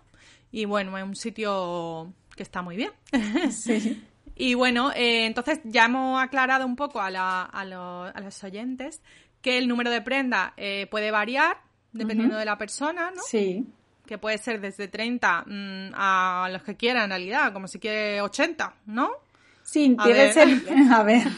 [0.52, 2.92] Y bueno, es un sitio que está muy bien.
[3.50, 4.04] Sí.
[4.40, 7.08] Y bueno, eh, entonces ya hemos aclarado un poco a,
[7.44, 9.02] a, los oyentes
[9.42, 11.58] que el número de prenda eh, puede variar
[11.92, 13.20] dependiendo de la persona, ¿no?
[13.22, 13.66] Sí.
[14.06, 18.22] Que puede ser desde 30 mm, a los que quieran en realidad, como si quiere
[18.22, 19.10] 80, ¿no?
[19.62, 20.48] Sí, debe ser.
[20.90, 21.28] A ver.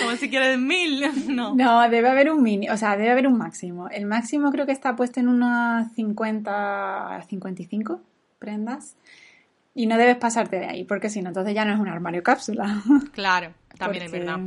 [0.00, 1.54] Como si quieres mil, no.
[1.54, 3.90] No, debe haber un mini, o sea, debe haber un máximo.
[3.90, 8.00] El máximo creo que está puesto en unas 50 55
[8.38, 8.96] prendas.
[9.78, 12.22] Y no debes pasarte de ahí, porque si no, entonces ya no es un armario
[12.22, 12.82] cápsula.
[13.12, 14.40] Claro, también es verdad.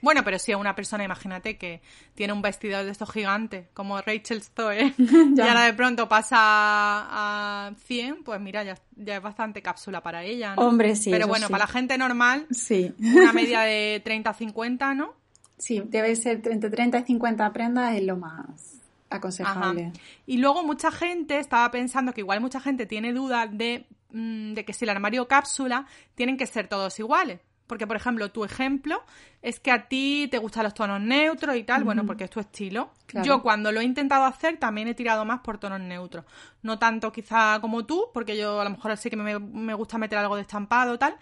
[0.00, 1.80] Bueno, pero si a una persona, imagínate que
[2.14, 7.72] tiene un vestido de estos gigantes, como Rachel Stowe, y ahora de pronto pasa a
[7.84, 10.62] 100, pues mira, ya, es bastante cápsula para ella, ¿no?
[10.62, 11.10] Hombre, sí.
[11.10, 12.94] Pero bueno, para la gente normal, sí.
[13.00, 15.14] una media de 30 a 50, ¿no?
[15.58, 18.75] Sí, debe ser entre 30 y 50 prendas es lo más
[19.10, 19.92] aconsejable.
[20.26, 24.64] Y luego mucha gente estaba pensando que igual mucha gente tiene dudas de Mm, de
[24.64, 27.40] que si el armario cápsula tienen que ser todos iguales.
[27.66, 29.02] Porque, por ejemplo, tu ejemplo
[29.42, 32.38] es que a ti te gustan los tonos neutros y tal, bueno, porque es tu
[32.38, 32.92] estilo.
[33.24, 36.24] Yo cuando lo he intentado hacer también he tirado más por tonos neutros.
[36.62, 39.98] No tanto quizá como tú, porque yo a lo mejor sí que me, me gusta
[39.98, 41.16] meter algo de estampado tal,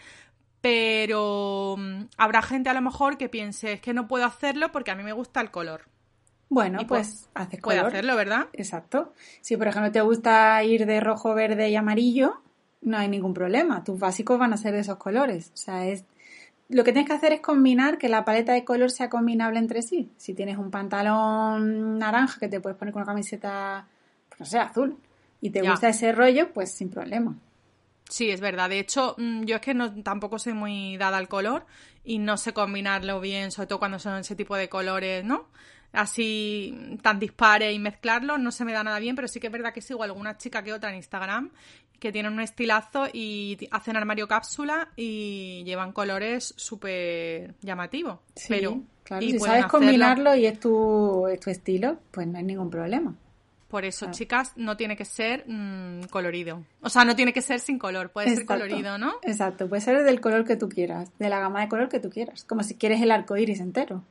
[0.61, 4.90] pero mm, habrá gente a lo mejor que piense, es que no puedo hacerlo porque
[4.90, 5.88] a mí me gusta el color.
[6.48, 7.80] Bueno, pues, pues color.
[7.80, 8.46] Puede hacerlo, ¿verdad?
[8.52, 9.12] Exacto.
[9.40, 12.40] Si, por ejemplo, te gusta ir de rojo, verde y amarillo,
[12.83, 13.83] no hay ningún problema.
[13.83, 15.50] Tus básicos van a ser de esos colores.
[15.54, 16.04] O sea, es
[16.68, 19.83] lo que tienes que hacer es combinar que la paleta de color sea combinable entre
[19.83, 20.11] sí.
[20.16, 23.87] Si tienes un pantalón naranja que te puedes poner con una camiseta,
[24.28, 24.96] pues no sé, azul,
[25.40, 27.37] y te gusta ese rollo, pues sin problema.
[28.09, 28.68] Sí, es verdad.
[28.68, 31.66] De hecho, mm, yo es que no, tampoco soy muy dada al color
[32.02, 35.46] y no sé combinarlo bien, sobre todo cuando son ese tipo de colores, ¿no?
[35.94, 39.52] Así tan dispares y mezclarlo no se me da nada bien, pero sí que es
[39.52, 41.50] verdad que sigo alguna chica que otra en Instagram
[42.04, 48.18] que tienen un estilazo y hacen armario cápsula y llevan colores súper llamativos.
[48.37, 52.44] Sí, pero, claro, si sabes combinarlo y es tu, es tu estilo, pues no hay
[52.44, 53.14] ningún problema.
[53.68, 56.62] Por eso, chicas, no tiene que ser mm, colorido.
[56.80, 59.14] O sea, no tiene que ser sin color, puede ser colorido, ¿no?
[59.22, 62.11] Exacto, puede ser del color que tú quieras, de la gama de color que tú
[62.11, 64.04] quieras, como si quieres el arco iris entero.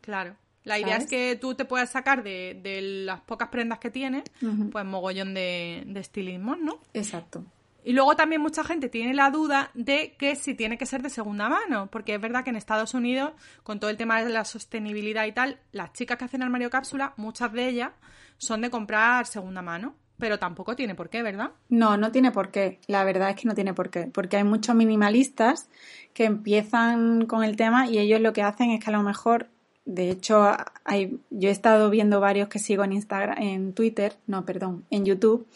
[0.00, 0.36] Claro.
[0.64, 4.24] La idea es que tú te puedas sacar de, de las pocas prendas que tienes,
[4.70, 6.78] pues mogollón de, de estilismo, ¿no?
[6.92, 7.44] Exacto.
[7.82, 11.08] Y luego también mucha gente tiene la duda de que si tiene que ser de
[11.08, 14.44] segunda mano, porque es verdad que en Estados Unidos, con todo el tema de la
[14.44, 17.92] sostenibilidad y tal, las chicas que hacen armario cápsula, muchas de ellas
[18.36, 21.52] son de comprar segunda mano, pero tampoco tiene por qué, ¿verdad?
[21.70, 22.80] No, no tiene por qué.
[22.86, 25.70] La verdad es que no tiene por qué, porque hay muchos minimalistas
[26.12, 29.48] que empiezan con el tema y ellos lo que hacen es que a lo mejor
[29.84, 34.44] de hecho, hay, yo he estado viendo varios que sigo en Instagram, en Twitter, no,
[34.44, 35.46] perdón, en YouTube,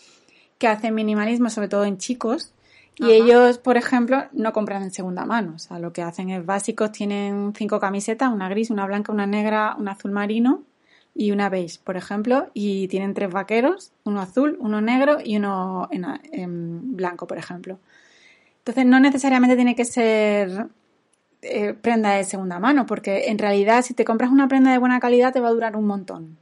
[0.58, 2.54] que hacen minimalismo, sobre todo en chicos,
[2.96, 5.54] y ellos, por ejemplo, no compran en segunda mano.
[5.56, 9.26] O sea, lo que hacen es básicos, tienen cinco camisetas, una gris, una blanca, una
[9.26, 10.62] negra, un azul marino
[11.14, 15.88] y una beige, por ejemplo, y tienen tres vaqueros, uno azul, uno negro y uno
[15.90, 17.78] en, blanco, por ejemplo.
[18.58, 20.68] Entonces, no necesariamente tiene que ser
[21.44, 24.98] eh, prenda de segunda mano, porque en realidad si te compras una prenda de buena
[25.00, 26.38] calidad te va a durar un montón.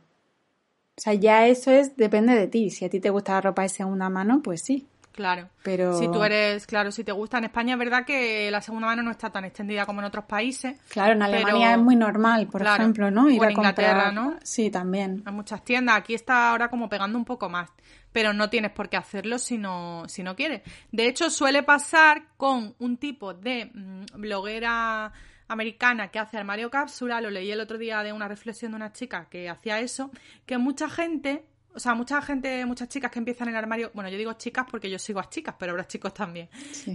[0.96, 2.70] O sea, ya eso es, depende de ti.
[2.70, 4.86] Si a ti te gusta la ropa de segunda mano, pues sí.
[5.12, 5.48] Claro.
[5.62, 5.98] Pero...
[5.98, 9.02] Si tú eres, claro, si te gusta en España, es verdad que la segunda mano
[9.02, 10.78] no está tan extendida como en otros países.
[10.88, 13.28] Claro, en Alemania es muy normal, por ejemplo, ¿no?
[13.28, 14.36] Ir en Inglaterra, ¿no?
[14.42, 15.22] Sí, también.
[15.26, 15.96] Hay muchas tiendas.
[15.96, 17.70] Aquí está ahora como pegando un poco más.
[18.12, 20.62] Pero no tienes por qué hacerlo si no, si no quieres.
[20.90, 25.12] De hecho, suele pasar con un tipo de mm, bloguera
[25.52, 28.92] americana que hace armario cápsula, lo leí el otro día de una reflexión de una
[28.92, 30.10] chica que hacía eso,
[30.46, 31.44] que mucha gente,
[31.74, 34.66] o sea, mucha gente, muchas chicas que empiezan en el armario, bueno, yo digo chicas
[34.70, 36.48] porque yo sigo a chicas, pero habrá chicos también,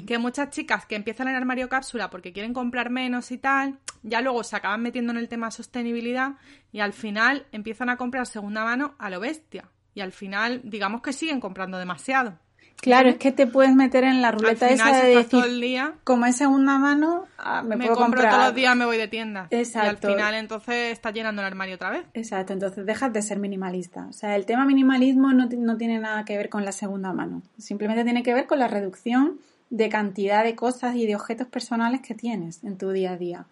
[0.06, 3.80] que muchas chicas que empiezan en el armario cápsula porque quieren comprar menos y tal,
[4.04, 6.34] ya luego se acaban metiendo en el tema sostenibilidad
[6.72, 9.70] y al final empiezan a comprar segunda mano a lo bestia.
[9.98, 12.38] Y al final, digamos que siguen comprando demasiado.
[12.76, 15.96] Claro, es que te puedes meter en la ruleta esa de decir, todo el día,
[16.04, 19.48] como es segunda mano, ah, me, puedo compro todos los días, me voy de tienda.
[19.50, 20.10] Exacto.
[20.10, 22.06] Y al final entonces estás llenando el armario otra vez.
[22.14, 24.06] Exacto, entonces dejas de ser minimalista.
[24.08, 27.42] O sea, el tema minimalismo no, no tiene nada que ver con la segunda mano.
[27.58, 29.40] Simplemente tiene que ver con la reducción
[29.72, 33.46] de cantidad de cosas y de objetos personales que tienes en tu día a día.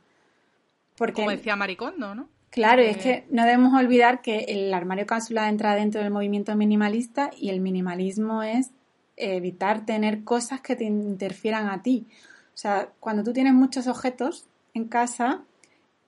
[0.96, 2.30] Porque, Como decía Maricondo, ¿no?
[2.56, 7.30] Claro, es que no debemos olvidar que el armario cápsula entra dentro del movimiento minimalista
[7.38, 8.72] y el minimalismo es
[9.18, 12.08] evitar tener cosas que te interfieran a ti.
[12.54, 15.42] O sea, cuando tú tienes muchos objetos en casa,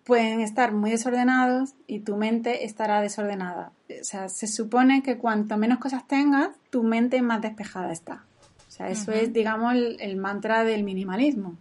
[0.06, 3.74] pueden estar muy desordenados y tu mente estará desordenada.
[3.90, 8.24] O sea, se supone que cuanto menos cosas tengas, tu mente más despejada está.
[8.70, 11.58] O sea, eso es, digamos, el mantra del minimalismo.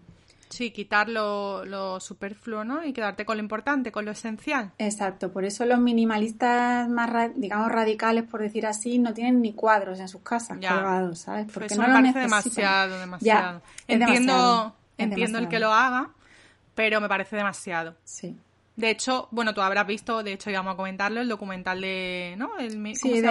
[0.49, 2.85] Sí, quitar lo, superfluo, ¿no?
[2.85, 4.73] Y quedarte con lo importante, con lo esencial.
[4.79, 10.01] Exacto, por eso los minimalistas más, digamos, radicales, por decir así, no tienen ni cuadros
[10.01, 11.47] en sus casas colgados, ¿sabes?
[11.53, 13.63] Porque no me parece demasiado, demasiado.
[13.89, 16.11] entiendo, entiendo el que lo haga,
[16.75, 17.97] pero me parece demasiado.
[18.05, 18.37] Sí.
[18.77, 22.59] De hecho, bueno, tú habrás visto, de hecho íbamos a comentarlo, el documental de, ¿no?
[22.59, 23.23] El, sí,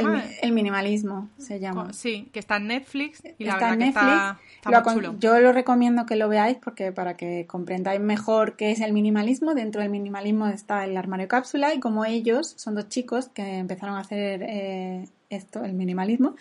[0.41, 1.93] el minimalismo se llama.
[1.93, 5.15] Sí, que está en Netflix y la verdad que está, muy chulo.
[5.19, 9.53] Yo lo recomiendo que lo veáis porque para que comprendáis mejor qué es el minimalismo,
[9.53, 13.97] dentro del minimalismo está el armario cápsula y como ellos son dos chicos que empezaron
[13.97, 16.35] a hacer eh, esto, el minimalismo,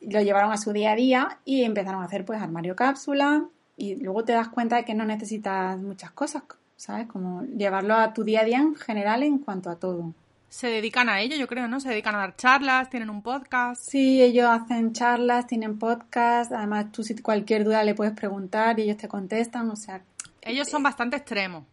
[0.00, 3.44] lo llevaron a su día a día y empezaron a hacer pues armario cápsula
[3.76, 6.42] y luego te das cuenta de que no necesitas muchas cosas
[6.80, 7.06] ¿sabes?
[7.08, 10.14] Como llevarlo a tu día a día en general en cuanto a todo.
[10.48, 11.78] Se dedican a ello, yo creo, ¿no?
[11.78, 13.82] Se dedican a dar charlas, tienen un podcast.
[13.86, 18.84] Sí, ellos hacen charlas, tienen podcast, además tú si cualquier duda le puedes preguntar y
[18.84, 20.02] ellos te contestan, o sea...
[20.40, 21.64] Ellos son bastante extremos.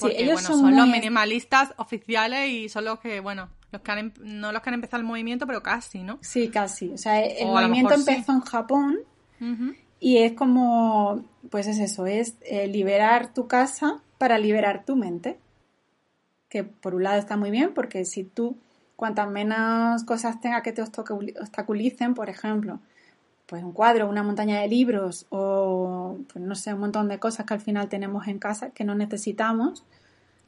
[0.00, 3.98] Porque, ellos bueno, son, los minimalistas oficiales y son los que, bueno, los que han,
[3.98, 6.18] em, no los que han empezado el movimiento, pero casi, ¿no?
[6.22, 6.90] Sí, casi.
[6.90, 8.98] O sea, el movimiento empezó en Japón
[10.00, 15.38] y es como, pues es eso, es eh, liberar tu casa para liberar tu mente.
[16.48, 18.56] Que por un lado está muy bien, porque si tú,
[18.94, 22.78] cuantas menos cosas tenga que te obstaculicen, por ejemplo,
[23.46, 27.46] pues un cuadro, una montaña de libros o, pues no sé, un montón de cosas
[27.46, 29.84] que al final tenemos en casa que no necesitamos.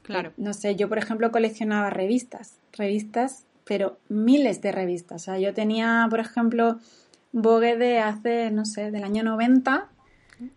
[0.03, 0.33] Claro.
[0.37, 5.23] No sé, yo por ejemplo coleccionaba revistas, revistas, pero miles de revistas.
[5.23, 6.79] O sea, yo tenía, por ejemplo,
[7.31, 9.89] Vogue de hace, no sé, del año 90.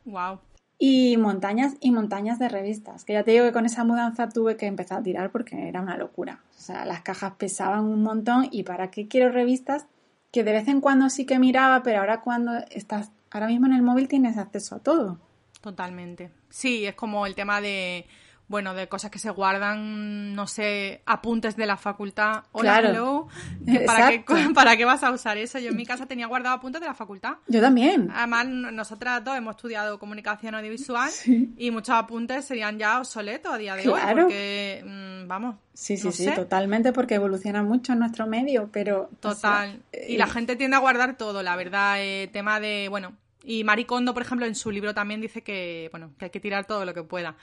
[0.05, 0.39] Wow
[0.83, 3.05] y montañas y montañas de revistas.
[3.05, 5.79] Que ya te digo que con esa mudanza tuve que empezar a tirar porque era
[5.79, 6.41] una locura.
[6.57, 9.85] O sea, las cajas pesaban un montón y ¿para qué quiero revistas?
[10.31, 13.73] Que de vez en cuando sí que miraba, pero ahora cuando estás, ahora mismo en
[13.73, 15.19] el móvil tienes acceso a todo.
[15.61, 16.31] Totalmente.
[16.49, 18.07] Sí, es como el tema de
[18.51, 22.43] bueno, de cosas que se guardan, no sé, apuntes de la facultad.
[22.51, 23.29] Hola, claro.
[23.85, 24.23] ¿Para qué,
[24.53, 25.57] ¿Para qué vas a usar eso?
[25.57, 27.35] Yo en mi casa tenía guardado apuntes de la facultad.
[27.47, 28.11] Yo también.
[28.13, 31.09] Además, nosotras dos hemos estudiado comunicación audiovisual
[31.57, 34.01] y muchos apuntes serían ya obsoletos a día de hoy.
[34.13, 35.55] Porque, mm, vamos.
[35.73, 39.09] Sí, sí, sí, totalmente, porque evoluciona mucho en nuestro medio, pero.
[39.21, 39.81] Total.
[40.07, 41.95] y la eh, gente tiende a guardar todo, la verdad.
[41.99, 43.13] Eh, tema de, bueno,
[43.45, 46.65] Y Maricondo, por ejemplo, en su libro también dice que, bueno, que hay que tirar
[46.65, 47.37] todo lo que pueda.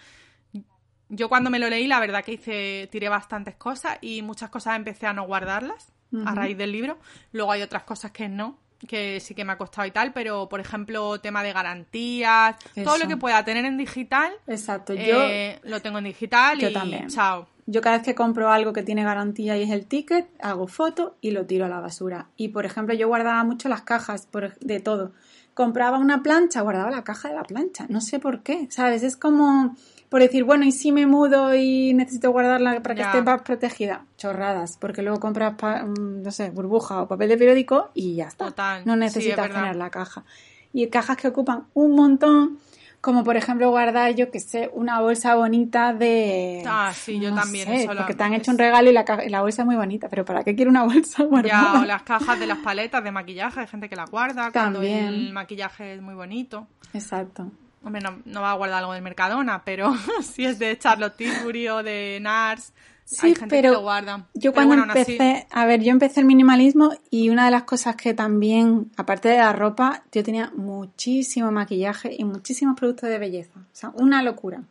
[1.09, 4.77] Yo cuando me lo leí, la verdad que hice, tiré bastantes cosas y muchas cosas
[4.77, 5.93] empecé a no guardarlas
[6.25, 6.99] a raíz del libro.
[7.33, 10.49] Luego hay otras cosas que no, que sí que me ha costado y tal, pero
[10.49, 14.33] por ejemplo, tema de garantías, todo lo que pueda tener en digital.
[14.47, 15.19] Exacto, yo
[15.65, 17.09] lo tengo en digital yo y también.
[17.09, 17.49] chao.
[17.71, 21.17] Yo cada vez que compro algo que tiene garantía y es el ticket, hago foto
[21.21, 22.29] y lo tiro a la basura.
[22.39, 24.27] Y por ejemplo, yo guardaba mucho las cajas
[24.61, 25.13] de todo.
[25.53, 27.85] Compraba una plancha, guardaba la caja de la plancha.
[27.91, 29.03] No sé por qué, ¿sabes?
[29.03, 29.77] Es como
[30.09, 34.05] por decir, bueno, ¿y si me mudo y necesito guardarla para que esté más protegida?
[34.17, 38.47] Chorradas, porque luego compras, mm, no sé, burbuja o papel de periódico y ya está.
[38.47, 38.83] Total.
[38.87, 40.25] No necesitas tener la caja.
[40.73, 42.59] Y cajas que ocupan un montón,
[43.03, 46.63] como por ejemplo guardar, yo que sé, una bolsa bonita de...
[46.67, 47.67] Ah, sí, yo también.
[47.67, 50.25] Sé, porque te han hecho un regalo y la, la, bolsa es muy bonita, pero
[50.25, 51.75] ¿para qué quiero una bolsa guardada?
[51.75, 55.03] Ya, o las cajas de las paletas de maquillaje, hay gente que la guarda también.
[55.03, 56.67] cuando el maquillaje es muy bonito.
[56.95, 57.51] Exacto.
[57.89, 61.83] Hombre, no, va a guardar algo del Mercadona, pero si es de Charlotte Tilbury o
[61.83, 62.75] de NARS,
[63.23, 64.27] hay gente pero que lo guarda.
[64.35, 68.13] Yo cuando empecé, a ver, yo empecé el minimalismo y una de las cosas que
[68.13, 73.59] también, aparte de la ropa, yo tenía muchísimo maquillaje y muchísimos productos de belleza.
[73.59, 74.63] O sea, una locura.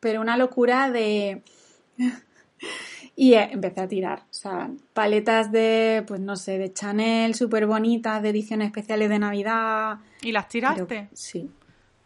[0.00, 1.42] Pero una locura de...
[3.14, 4.22] y empecé a tirar.
[4.22, 9.20] O sea, paletas de, pues no sé, de Chanel súper bonitas, de ediciones especiales de
[9.20, 9.98] Navidad.
[10.22, 11.08] ¿Y las tiraste?
[11.12, 11.48] sí.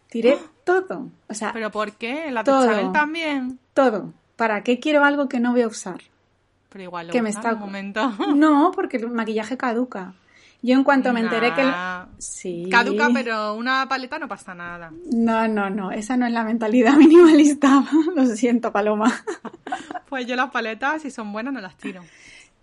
[0.08, 1.10] Tiré todo.
[1.28, 2.30] O sea, ¿Pero por qué?
[2.30, 3.58] ¿La de Chanel también?
[3.74, 4.12] Todo.
[4.36, 6.00] ¿Para qué quiero algo que no voy a usar?
[6.68, 8.12] Pero igual lo que me está un momento.
[8.34, 10.14] No, porque el maquillaje caduca.
[10.60, 11.64] Yo en cuanto me enteré que...
[12.18, 12.68] Sí.
[12.68, 14.92] Caduca, pero una paleta no pasa nada.
[15.12, 15.92] No, no, no.
[15.92, 17.84] Esa no es la mentalidad minimalista.
[18.16, 19.24] Lo siento, Paloma.
[20.08, 22.02] Pues yo las paletas, si son buenas, no las tiro.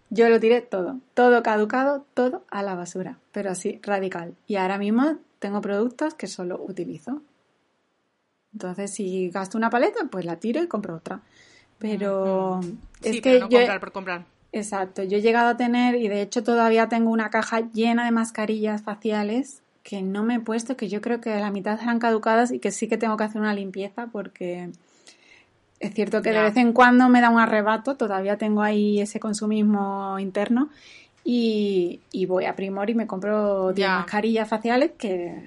[0.10, 1.00] Yo lo tiré todo.
[1.14, 3.18] Todo caducado, todo a la basura.
[3.32, 4.36] Pero así, radical.
[4.46, 7.22] Y ahora mismo tengo productos que solo utilizo.
[8.56, 11.20] Entonces, si gasto una paleta, pues la tiro y compro otra.
[11.78, 12.62] Pero
[13.04, 14.26] es que no comprar por comprar.
[14.54, 18.12] Exacto, yo he llegado a tener y de hecho todavía tengo una caja llena de
[18.12, 22.54] mascarillas faciales que no me he puesto, que yo creo que la mitad serán caducadas
[22.54, 24.70] y que sí que tengo que hacer una limpieza porque
[25.82, 29.20] es cierto que de vez en cuando me da un arrebato, todavía tengo ahí ese
[29.20, 30.70] consumismo interno
[31.26, 35.44] y, voy a Primor y me compro 10 mascarillas faciales que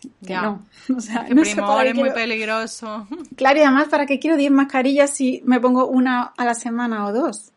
[0.26, 0.66] que no.
[0.96, 3.06] O sea, no primor es muy peligroso.
[3.36, 7.06] Claro, y además, ¿para qué quiero 10 mascarillas si me pongo una a la semana
[7.06, 7.52] o dos?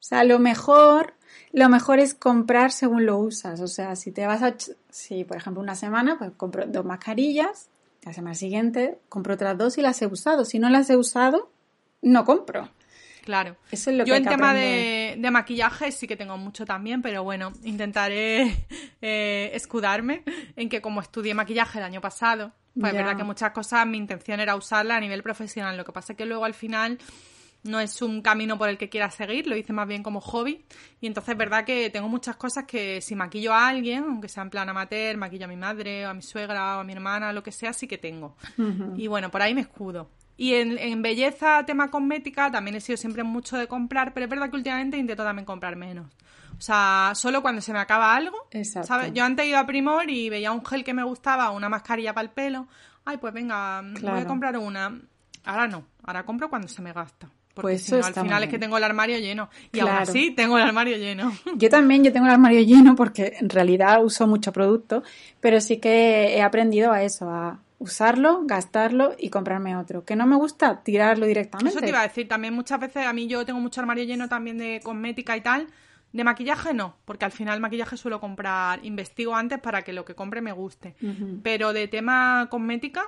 [0.00, 1.14] O sea, lo mejor,
[1.52, 3.60] lo mejor es comprar según lo usas.
[3.60, 4.54] O sea, si te vas a,
[4.90, 7.68] si por ejemplo una semana, pues compro dos mascarillas,
[8.02, 10.44] la semana siguiente compro otras dos y las he usado.
[10.44, 11.50] Si no las he usado,
[12.02, 12.70] no compro.
[13.26, 13.56] Claro.
[13.72, 17.52] Eso es lo Yo en tema de, maquillaje sí que tengo mucho también, pero bueno,
[17.64, 18.66] intentaré
[19.02, 20.22] eh, escudarme
[20.54, 23.98] en que como estudié maquillaje el año pasado, pues es verdad que muchas cosas mi
[23.98, 25.76] intención era usarla a nivel profesional.
[25.76, 26.98] Lo que pasa es que luego al final
[27.64, 30.64] no es un camino por el que quiera seguir, lo hice más bien como hobby.
[31.00, 34.44] Y entonces es verdad que tengo muchas cosas que si maquillo a alguien, aunque sea
[34.44, 37.32] en plan amateur, maquillo a mi madre o a mi suegra o a mi hermana,
[37.32, 38.36] lo que sea, sí que tengo.
[38.96, 40.10] Y bueno, por ahí me escudo.
[40.38, 44.50] Y en, belleza, tema cosmética, también he sido siempre mucho de comprar, pero es verdad
[44.50, 46.06] que últimamente intento también comprar menos.
[46.58, 48.48] O sea, solo cuando se me acaba algo.
[48.62, 49.12] ¿sabes?
[49.14, 52.26] Yo antes iba a Primor y veía un gel que me gustaba, una mascarilla para
[52.26, 52.68] el pelo.
[53.04, 55.00] Ay, pues venga, voy a comprar una.
[55.44, 57.28] Ahora no, ahora compro cuando se me gasta.
[57.54, 59.48] Porque pues al final es que tengo el armario lleno.
[59.72, 61.32] Y ahora sí tengo el armario lleno.
[61.56, 65.02] Yo también, yo tengo el armario lleno porque en realidad uso mucho producto,
[65.40, 70.04] pero sí que he aprendido a eso, a usarlo, gastarlo y comprarme otro.
[70.04, 71.70] Que no me gusta tirarlo directamente.
[71.70, 74.28] Eso te iba a decir, también muchas veces a mí yo tengo mucho armario lleno
[74.28, 75.68] también de cosmética y tal.
[76.12, 80.14] De maquillaje no, porque al final maquillaje suelo comprar, investigo antes para que lo que
[80.14, 80.94] compre me guste.
[81.42, 83.02] Pero de tema cosmética,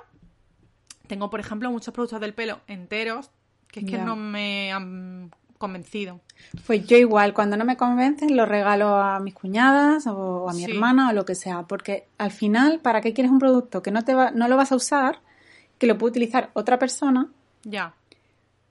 [1.07, 3.31] tengo por ejemplo muchos productos del pelo enteros
[3.71, 6.21] que es que no me han convencido.
[6.65, 10.63] Pues yo igual, cuando no me convencen lo regalo a mis cuñadas o a mi
[10.63, 14.03] hermana o lo que sea, porque al final, ¿para qué quieres un producto que no
[14.03, 15.21] te va, no lo vas a usar,
[15.77, 17.27] que lo puede utilizar otra persona?
[17.63, 17.93] Ya.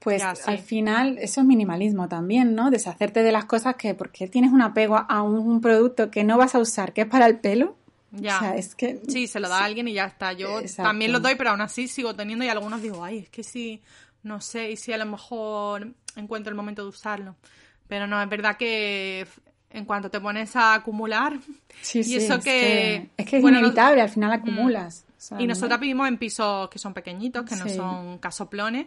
[0.01, 2.71] Pues al final eso es minimalismo también, ¿no?
[2.71, 6.55] Deshacerte de las cosas que, porque tienes un apego a un producto que no vas
[6.55, 7.77] a usar, que es para el pelo.
[8.13, 8.37] Ya.
[8.37, 9.03] O sea, es que...
[9.09, 10.33] Sí, se lo da a alguien y ya está.
[10.33, 13.43] Yo también lo doy, pero aún así sigo teniendo y algunos digo, ay, es que
[13.43, 13.83] si
[14.29, 17.35] no sé, y si a lo mejor encuentro el momento de usarlo.
[17.89, 19.27] Pero no, es verdad que
[19.71, 21.39] en cuanto te pones a acumular,
[21.81, 25.05] sí, y eso que, Es que es inevitable, al final acumulas.
[25.39, 28.87] y nosotros vivimos en pisos que son pequeñitos, que no son casoplones,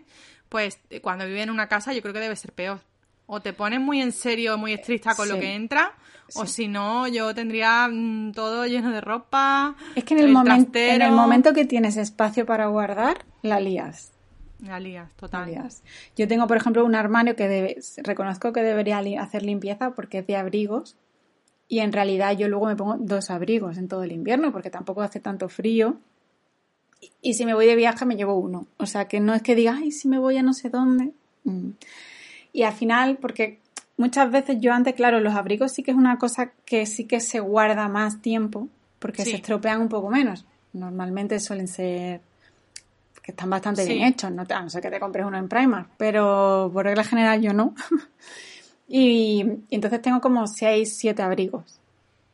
[0.50, 2.80] pues eh, cuando vives en una casa yo creo que debe ser peor.
[3.28, 5.40] O te pones muy en serio, muy estricta con lo Sí.
[5.42, 5.94] que entra,
[6.36, 9.76] o si no, yo tendría mm, todo lleno de ropa.
[9.96, 14.12] Es que en el, momento, en el momento que tienes espacio para guardar, la lías.
[14.62, 15.50] La lías, la total.
[15.50, 15.84] lías.
[16.16, 20.20] Yo tengo, por ejemplo, un armario que debe- reconozco que debería li- hacer limpieza porque
[20.20, 20.96] es de abrigos
[21.68, 25.02] y en realidad yo luego me pongo dos abrigos en todo el invierno porque tampoco
[25.02, 25.98] hace tanto frío.
[27.00, 28.68] Y, y si me voy de viaje me llevo uno.
[28.78, 31.12] O sea que no es que diga, ay, si me voy a no sé dónde.
[31.44, 31.70] Mm.
[32.54, 33.60] Y al final, porque
[33.98, 37.20] muchas veces yo antes, claro, los abrigos sí que es una cosa que sí que
[37.20, 38.68] se guarda más tiempo
[39.00, 39.32] porque Sí.
[39.32, 40.46] se estropean un poco menos.
[40.74, 42.22] Normalmente suelen ser
[43.22, 43.94] que están bastante Sí.
[43.94, 46.86] bien hechos, no, te- a no ser que te compres uno en Primark, pero por
[46.86, 47.76] regla general yo no.
[48.88, 51.78] y, y entonces tengo como 6, 7 abrigos.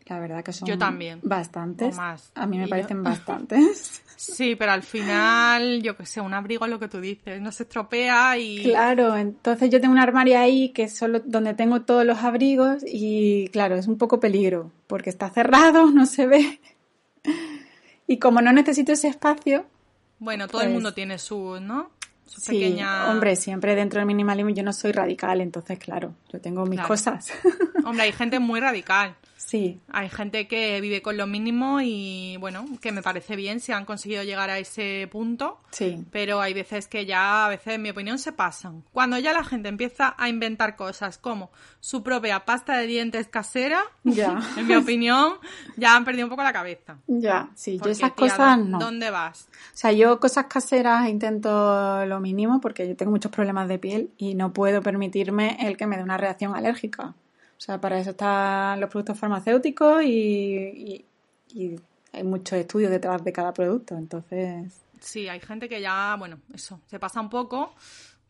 [0.08, 1.20] La verdad que son Yo también.
[1.22, 1.94] bastantes.
[1.94, 2.32] O más.
[2.34, 4.02] A mí me Y yo- parecen bastantes.
[4.16, 7.52] Sí, pero al final, yo qué sé, un abrigo es lo que tú dices, no
[7.52, 8.64] se estropea y...
[8.64, 12.84] Claro, entonces yo tengo un armario ahí que es solo donde tengo todos los abrigos
[12.84, 16.60] y claro, es un poco peligro porque está cerrado, no se ve.
[18.08, 19.66] Y como no necesito ese espacio,
[20.20, 21.92] Bueno, todo el Pues- mundo tiene su, ¿no?
[22.26, 23.10] Su sí, pequeña...
[23.10, 26.88] hombre, siempre dentro del minimalismo yo no soy radical, entonces claro, yo tengo mis Claro.
[26.90, 27.32] cosas.
[27.86, 29.16] Hombre, hay gente muy radical.
[29.38, 33.72] Sí, Hay gente que vive con lo mínimo y, bueno, que me parece bien si
[33.72, 35.60] han conseguido llegar a ese punto.
[35.72, 36.04] sí.
[36.12, 38.84] Pero hay veces que ya, a veces, en mi opinión, se pasan.
[38.92, 43.82] Cuando ya la gente empieza a inventar cosas como su propia pasta de dientes casera,
[44.04, 44.40] Ya.
[44.58, 45.36] en mi opinión,
[45.78, 46.98] ya han perdido un poco la cabeza.
[47.08, 48.80] Ya, sí, yo esas tía, cosas ¿dó- no.
[48.80, 49.48] ¿Dónde vas?
[49.52, 54.10] O sea, yo cosas caseras intento lo mínimo porque yo tengo muchos problemas de piel
[54.18, 57.14] y no puedo permitirme el que me dé una reacción alérgica.
[57.58, 61.06] O sea, para eso están los productos farmacéuticos y, y-
[61.54, 61.80] y
[62.14, 63.96] hay muchos estudios detrás de cada producto.
[63.98, 67.74] Entonces, Sí, hay gente que ya, bueno, eso, se pasa un poco.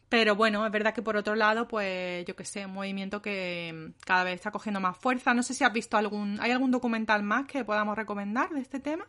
[0.10, 3.92] Pero bueno, es verdad que por otro lado, pues yo que sé, un movimiento que
[4.06, 5.34] cada vez está cogiendo más fuerza.
[5.34, 8.80] No sé si has visto algún, ¿hay algún documental más que podamos recomendar de este
[8.80, 9.06] tema?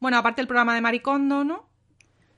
[0.00, 1.66] Bueno, aparte el programa de Maricondo, ¿no?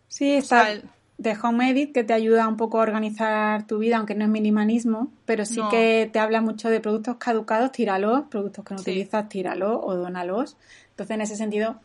[0.09, 3.79] sí, está sea, el- de Home Edit que te ayuda un poco a organizar tu
[3.79, 5.69] vida, aunque no es minimalismo, pero sí No.
[5.71, 8.91] que te habla mucho de productos caducados, tíralos, productos que no Sí.
[8.91, 10.57] utilizas, tíralos o dónalos.
[10.91, 11.81] Entonces, en ese sentido,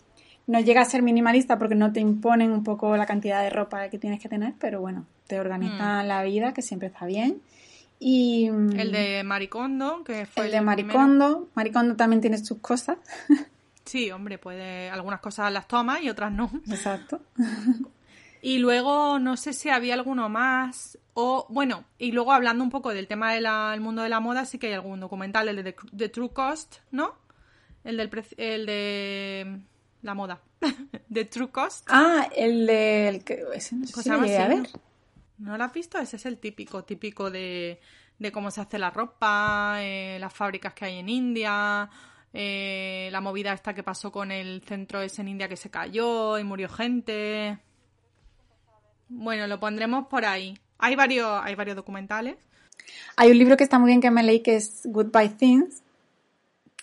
[0.47, 3.88] no llega a ser minimalista porque no te imponen un poco la cantidad de ropa
[3.89, 7.41] que tienes que tener, pero bueno, te organizan la vida, que siempre está bien.
[7.99, 10.65] Y mm, El de Maricondo, que fue el de primero.
[10.88, 12.97] Maricondo, Maricondo también tiene sus cosas,
[13.86, 16.51] Sí, hombre, puede, algunas cosas las toma y otras no.
[16.69, 17.21] exacto.
[18.41, 20.97] Y luego no sé si había alguno más.
[21.13, 24.57] O, bueno, y luego hablando un poco del tema del mundo de la moda, sí
[24.57, 27.13] que hay algún documental, el de The True Cost, ¿no?
[27.83, 29.59] El del preci- el de
[30.01, 30.41] la moda.
[31.13, 31.85] The True Cost.
[31.89, 33.07] Ah, el de...
[33.09, 34.69] El que, ese no sé ¿Cómo si se lo llama llegué a ver.
[35.37, 35.97] ¿No lo has visto?
[35.99, 37.79] Ese es el típico, típico de,
[38.19, 41.89] de cómo se hace la ropa, eh, las fábricas que hay en India,
[42.31, 46.37] eh, la movida esta que pasó con el centro ese en India que se cayó
[46.39, 47.57] y murió gente.
[49.14, 50.57] Bueno, lo pondremos por ahí.
[50.80, 52.38] Hay varios, hay varios documentales.
[53.18, 55.84] Hay un libro que está muy bien que me leí que es Goodbye Things,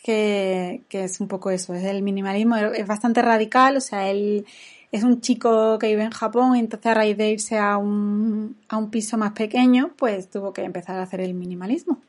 [0.03, 4.47] que, que es un poco eso, es el minimalismo, es bastante radical, o sea, él
[4.93, 8.57] es un chico que vive en Japón y entonces a raíz de irse a un,
[8.69, 12.01] a un piso más pequeño, pues tuvo que empezar a hacer el minimalismo.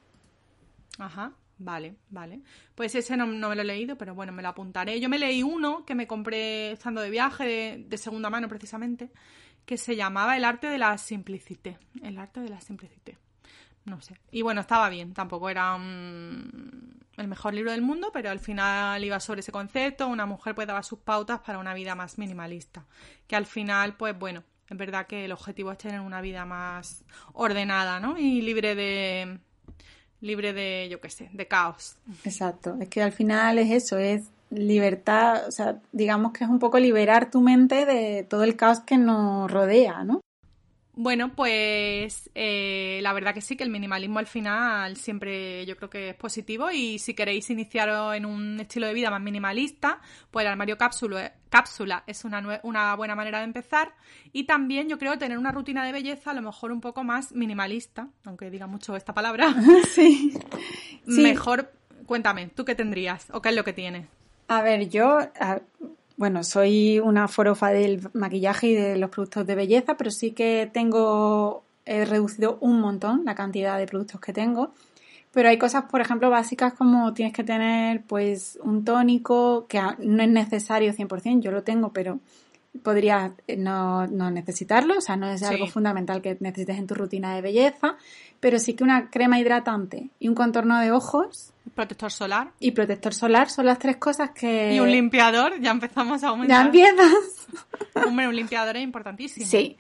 [0.98, 2.42] Ajá, vale, vale.
[2.76, 5.00] Pues ese no, no me lo he leído, pero bueno, me lo apuntaré.
[5.00, 9.10] Yo me leí uno que me compré estando de viaje, de, de segunda mano precisamente,
[9.70, 11.78] que se llamaba El arte de la simplicité.
[12.02, 13.20] El arte de la simplicité.
[13.86, 14.16] No sé.
[14.32, 19.04] Y bueno, estaba bien, tampoco era mm, el mejor libro del mundo, pero al final
[19.06, 22.84] iba sobre ese concepto, una mujer pues daba sus pautas para una vida más minimalista.
[23.28, 27.06] Que al final, pues bueno, es verdad que el objetivo es tener una vida más
[27.34, 28.18] ordenada, ¿no?
[28.18, 29.38] Y libre de
[30.20, 31.96] libre de, yo qué sé, de caos.
[32.24, 36.60] Exacto, es que al final es eso, es libertad, o sea, digamos que es un
[36.60, 40.22] poco liberar tu mente de todo el caos que nos rodea, ¿no?
[41.02, 45.90] Bueno, pues eh, la verdad que sí, que el minimalismo al final siempre yo creo
[45.90, 50.44] que es positivo y si queréis iniciaros en un estilo de vida más minimalista, pues
[50.44, 53.94] el armario cápsula, cápsula es una, una buena manera de empezar
[54.34, 57.32] y también yo creo tener una rutina de belleza a lo mejor un poco más
[57.32, 59.56] minimalista, aunque diga mucho esta palabra,
[59.94, 60.34] sí.
[61.06, 61.22] Sí.
[61.22, 61.72] mejor,
[62.06, 64.06] cuéntame, ¿tú qué tendrías o qué es lo que tienes?
[64.50, 65.20] A ver, yo,
[66.18, 70.70] bueno, soy una forofa del maquillaje y de los productos de belleza, pero sí que
[70.74, 74.72] tengo, he reducido un montón la cantidad de productos que tengo.
[75.32, 80.24] Pero hay cosas, por ejemplo, básicas como tienes que tener, pues, un tónico, que no
[80.24, 82.20] es necesario 100%, yo lo tengo, pero
[82.84, 85.46] podrías eh, no, no necesitarlo, o sea, no es Sí.
[85.46, 87.98] algo fundamental que necesites en tu rutina de belleza,
[88.40, 92.52] pero sí que una crema hidratante y un contorno de ojos Protector solar.
[92.60, 94.74] y protector solar son las tres cosas que...
[94.74, 96.66] Y un limpiador, ya empezamos a ¿Ya aumentar.
[96.66, 97.14] empiezas?
[98.06, 99.46] Hombre, un limpiador es importantísimo.
[99.46, 99.78] Sí.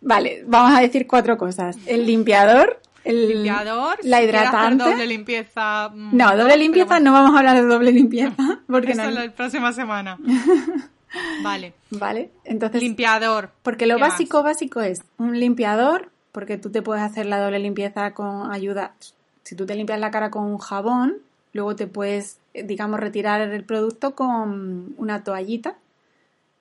[0.00, 1.76] Vale, vamos a decir cuatro cosas.
[1.86, 3.28] El limpiador, el...
[3.28, 3.98] Limpiador.
[4.02, 4.84] La hacer hidratante.
[4.84, 5.88] doble limpieza.
[5.94, 9.10] mm, No, doble limpieza bueno, no vamos a hablar de doble limpieza, porque Eso no...
[9.10, 10.18] la próxima semana.
[11.42, 11.74] Vale.
[11.90, 12.80] Vale, entonces...
[12.82, 13.50] Limpiador.
[13.62, 18.12] Porque lo básico, básico es un limpiador, porque tú te puedes hacer la doble limpieza
[18.14, 18.94] con ayuda.
[19.42, 21.16] Si tú te limpias la cara con un jabón,
[21.52, 25.76] luego te puedes, eh, digamos, retirar el producto con una toallita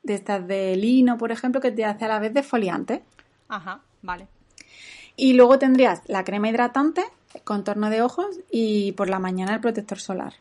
[0.03, 3.03] de estas de lino, por ejemplo, que te hace a la vez de foliante.
[3.47, 4.27] Ajá, vale.
[5.15, 7.03] Y luego tendrías la crema hidratante,
[7.43, 10.33] contorno de ojos y por la mañana el protector solar.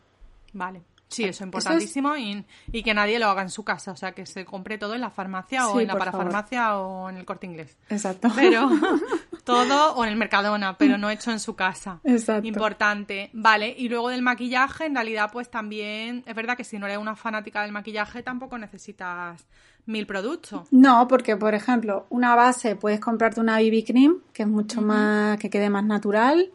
[0.53, 0.81] Vale.
[1.09, 3.91] Sí, eso es Eso es- importantísimo y, y que nadie lo haga en su casa,
[3.91, 6.11] o sea, que se compre todo en la farmacia o en la por favor.
[6.19, 7.77] parafarmacia o en el corte inglés.
[7.89, 8.29] Exacto.
[8.35, 8.69] Pero
[9.43, 11.99] todo, o en el Mercadona, pero no hecho en su casa.
[12.03, 12.47] Exacto.
[12.47, 13.29] Importante.
[13.33, 16.97] Vale, y luego del maquillaje, en realidad, pues también es verdad que si no eres
[16.99, 19.47] una fanática del maquillaje, tampoco necesitas
[19.85, 20.67] mil productos.
[20.71, 25.39] No, porque por ejemplo, una base puedes comprarte una BB cream, que es mucho más,
[25.39, 26.51] que quede más natural.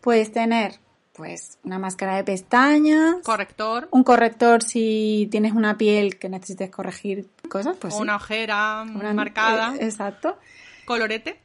[0.00, 0.80] Puedes tener,
[1.12, 7.26] pues, una máscara de pestañas, Corrector, un corrector si tienes una piel que necesites corregir
[7.48, 8.00] cosas, pues sí.
[8.00, 10.38] una ojera Una- marcada, eh, exacto.
[10.84, 11.40] colorete.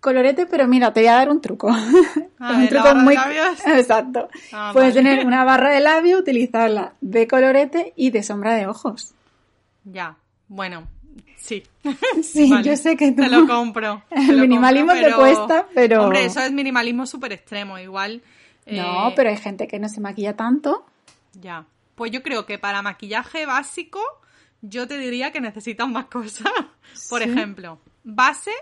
[0.00, 1.68] Colorete, pero mira, te voy a dar un truco.
[2.40, 3.58] Ah, un ¿de la barra de labios?
[3.66, 4.28] Exacto.
[4.52, 5.08] Ah, Puedes vale.
[5.10, 9.12] tener una barra de labio, utilizarla de colorete y de sombra de ojos.
[9.82, 10.14] Ya,
[10.46, 10.86] bueno,
[11.36, 11.64] sí.
[12.22, 13.22] Sí, Vale, yo sé que tú...
[13.22, 14.04] Te lo compro.
[14.12, 18.22] El lo minimalismo te cuesta, pero- Hombre, eso es minimalismo súper extremo, igual...
[18.68, 20.84] No, eh, pero hay gente que no se maquilla tanto.
[21.34, 21.64] Ya.
[21.94, 24.00] Pues yo creo que para maquillaje básico,
[24.62, 26.46] yo te diría que necesitas más cosas.
[27.10, 27.30] Por Sí.
[27.30, 28.52] ejemplo, base.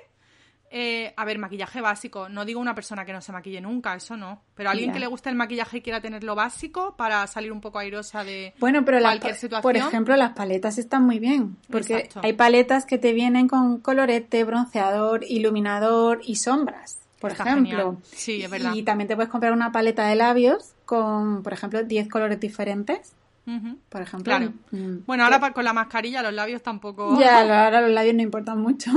[0.68, 2.28] eh, a ver, maquillaje básico.
[2.28, 4.42] No digo una persona que no se maquille nunca, eso no.
[4.56, 7.60] Pero alguien que le guste el maquillaje y quiera tener lo básico para salir un
[7.60, 9.62] poco airosa de Bueno, pero cualquier pa- situación.
[9.62, 12.20] por ejemplo, las paletas están muy bien, porque Exacto.
[12.24, 16.98] hay paletas que te vienen con colorete, bronceador, iluminador y sombras,
[17.28, 17.96] por Está ejemplo.
[18.02, 18.74] Sí, es verdad.
[18.74, 23.12] Y también te puedes comprar una paleta de labios con, por ejemplo, 10 colores diferentes,
[23.88, 24.24] por ejemplo.
[24.36, 24.52] Claro.
[24.72, 27.16] Mm, Bueno, ahora con la mascarilla los labios tampoco.
[27.20, 28.90] Ya, ahora los labios no importan mucho.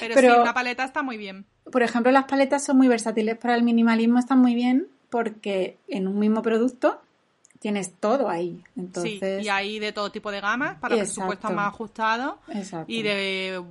[0.00, 1.44] Pero, pero- sí, una paleta está muy bien.
[1.70, 6.08] Por ejemplo, las paletas son muy versátiles para el minimalismo, están muy bien porque en
[6.08, 7.00] un mismo producto
[7.60, 8.64] tienes todo ahí.
[8.74, 11.14] Entonces, Sí, y hay de todo tipo de gamas para Exacto.
[11.28, 12.86] presupuestos más ajustados Exacto.
[12.90, 13.62] y de,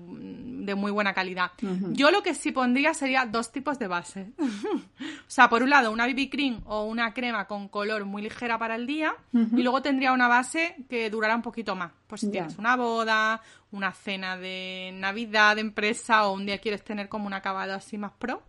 [0.70, 1.52] de muy buena calidad.
[1.92, 4.32] Yo lo que sí pondría sería dos tipos de base.
[4.40, 8.58] o sea, por un lado una BB cream o una crema con color muy ligera
[8.58, 11.92] para el día y luego tendría una base que durara un poquito más.
[12.08, 13.42] Pues si tienes una boda,
[13.72, 17.98] una cena de Navidad de empresa o un día quieres tener como un acabado así
[17.98, 18.42] más pro,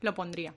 [0.00, 0.54] lo pondría.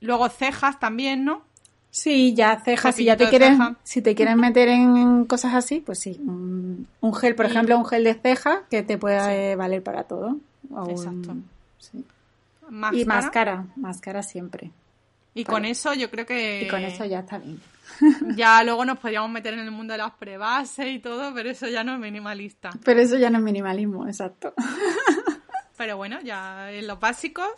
[0.00, 1.42] Luego cejas también, ¿no?
[1.90, 3.76] Sí, ya cejas, si ya te quieres, ceja.
[3.82, 7.84] si te quieres meter en, cosas así, pues sí, un, un gel, por ejemplo, un
[7.84, 10.36] gel de ceja que te puede valer para todo.
[10.70, 11.36] O un- Exacto.
[11.78, 12.04] sí.
[12.70, 13.00] Máscara.
[13.02, 14.70] Y máscara, máscara siempre.
[15.34, 16.62] Y con eso yo creo que...
[16.62, 17.60] Y con eso ya está bien.
[18.36, 21.66] Ya luego nos podríamos meter en el mundo de las prebases y todo, pero eso
[21.68, 22.70] ya no es minimalista.
[22.84, 24.54] Pero eso ya no es minimalismo, exacto.
[25.76, 27.48] Pero bueno, ya en los básicos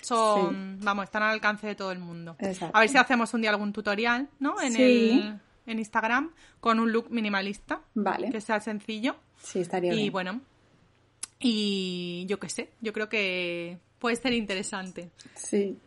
[0.00, 2.34] son, vamos, están al alcance de todo el mundo.
[2.40, 2.76] Exacto.
[2.76, 4.60] A ver si hacemos un día algún tutorial, ¿no?
[4.60, 4.82] En, Sí.
[5.22, 8.30] el, en Instagram con un look minimalista, Vale.
[8.30, 9.16] que sea sencillo.
[9.40, 10.12] Sí, estaría Y bien.
[10.12, 10.40] bueno,
[11.40, 15.10] y yo qué sé, yo creo que puede ser interesante.
[15.34, 15.78] Sí.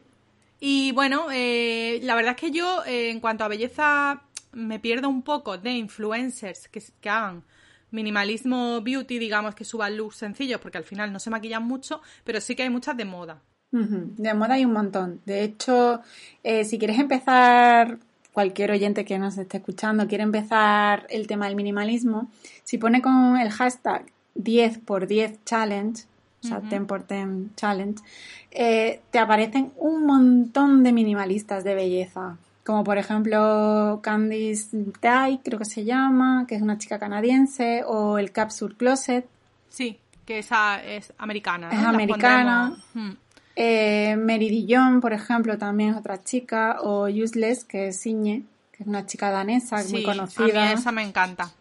[0.59, 5.09] Y bueno, eh, la verdad es que yo, eh, en cuanto a belleza, me pierdo
[5.09, 7.43] un poco de influencers que, que hagan
[7.91, 12.41] minimalismo beauty, digamos, que suban looks sencillos, porque al final no se maquillan mucho, pero
[12.41, 13.41] sí que hay muchas de moda.
[13.71, 15.21] De moda hay un montón.
[15.25, 16.01] De hecho,
[16.43, 17.97] eh, si quieres empezar,
[18.31, 22.31] cualquier oyente que nos esté escuchando quiere empezar el tema del minimalismo,
[22.63, 24.05] si pone con el hashtag
[24.35, 26.03] 10x10 challenge,
[26.43, 26.67] o sea, Ujú.
[26.67, 28.03] 10x10 challenge,
[28.51, 32.37] eh, te aparecen un montón de minimalistas de belleza.
[32.65, 34.69] Como por ejemplo Candice
[35.01, 39.25] Day, creo que se llama, que es una chica canadiense, o el Capsule Closet,
[39.69, 41.69] Sí, que esa es americana.
[41.73, 41.79] ¿no?
[41.79, 42.73] Es americana.
[42.93, 43.17] pondremos-.
[43.55, 48.83] Eh, Mary Dillon, por ejemplo, también es otra chica, o Useless, que es Signe, que
[48.83, 50.63] es una chica danesa muy conocida.
[50.63, 51.51] a mí esa me encanta.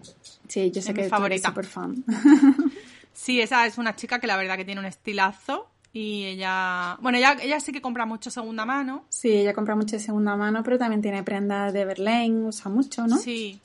[0.52, 1.48] Sí, yo sé es que mi favorita.
[1.48, 2.04] súper fan.
[3.14, 7.18] Sí, esa es una chica que la verdad que tiene un estilazo y ella, bueno,
[7.18, 9.04] ella, ella sí que compra mucho segunda mano.
[9.10, 13.06] Sí, ella compra mucho de segunda mano, pero también tiene prendas de Verlaine, usa mucho,
[13.06, 13.18] ¿no?
[13.18, 13.60] Sí.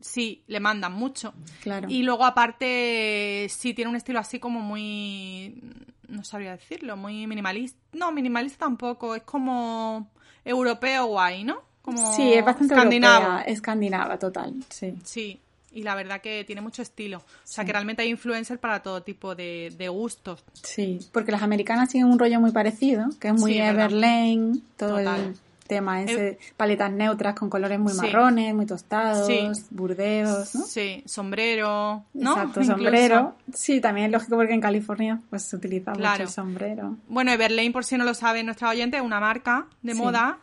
[0.00, 1.34] sí, le mandan mucho.
[1.62, 1.88] Claro.
[1.90, 5.60] Y luego, aparte, sí tiene un estilo así como muy.
[6.08, 7.78] No sabría decirlo, muy minimalista.
[7.92, 10.08] No, minimalista tampoco, es como
[10.44, 11.60] europeo guay, ¿no?
[11.82, 13.24] Como sí, es bastante escandinavo.
[13.24, 14.94] europea, escandinava, total, sí.
[15.02, 15.40] Sí,
[15.74, 17.18] y la verdad que tiene mucho estilo.
[17.18, 20.44] O sea, que realmente hay influencers para todo tipo de, de gustos.
[20.62, 23.58] Sí, porque las americanas tienen un rollo muy parecido, que es muy Sí.
[23.60, 25.20] Everlane, todo Total.
[25.20, 27.98] el tema ese, paletas neutras con colores muy Sí.
[27.98, 29.26] marrones, muy tostados,
[29.70, 30.62] burdeos, ¿no?
[30.66, 32.32] Sí, sombrero, ¿no?
[32.32, 32.72] Exacto, Incluso.
[32.72, 33.34] sombrero.
[33.54, 36.24] Sí, también es lógico porque en California pues se utiliza mucho Claro.
[36.24, 36.96] el sombrero.
[37.08, 40.38] Bueno, Everlane, por si no lo sabe nuestra oyente, es una marca de moda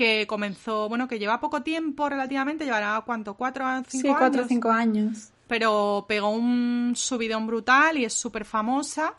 [0.00, 4.26] que comenzó, bueno, que lleva poco tiempo relativamente, llevará cuánto, cuatro a cinco Sí, cuatro
[4.40, 4.48] o años.
[4.48, 5.28] cinco años.
[5.46, 9.14] pero pegó un subidón brutal y es súper famosa.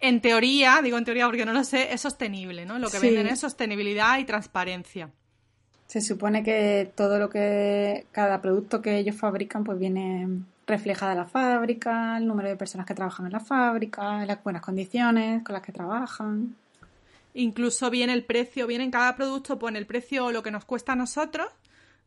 [0.00, 2.78] En teoría, digo en teoría porque no lo sé, es sostenible, ¿no?
[2.78, 3.06] Lo que Sí.
[3.06, 5.10] venden es sostenibilidad y transparencia.
[5.88, 10.28] Se supone que todo lo que, cada producto que ellos fabrican, pues viene
[10.66, 15.42] reflejada la fábrica, el número de personas que trabajan en la fábrica, las buenas condiciones
[15.42, 16.54] con las que trabajan.
[17.40, 20.92] Incluso viene el precio, viene en cada producto, pone el precio, lo que nos cuesta
[20.92, 21.46] a nosotros,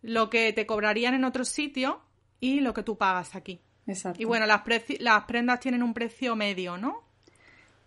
[0.02, 2.02] lo que te cobrarían en otro sitio
[2.42, 3.62] y lo que tú pagas aquí.
[3.88, 4.22] Exacto.
[4.22, 4.62] Y bueno, las,
[5.00, 7.04] las prendas tienen un precio medio, ¿no?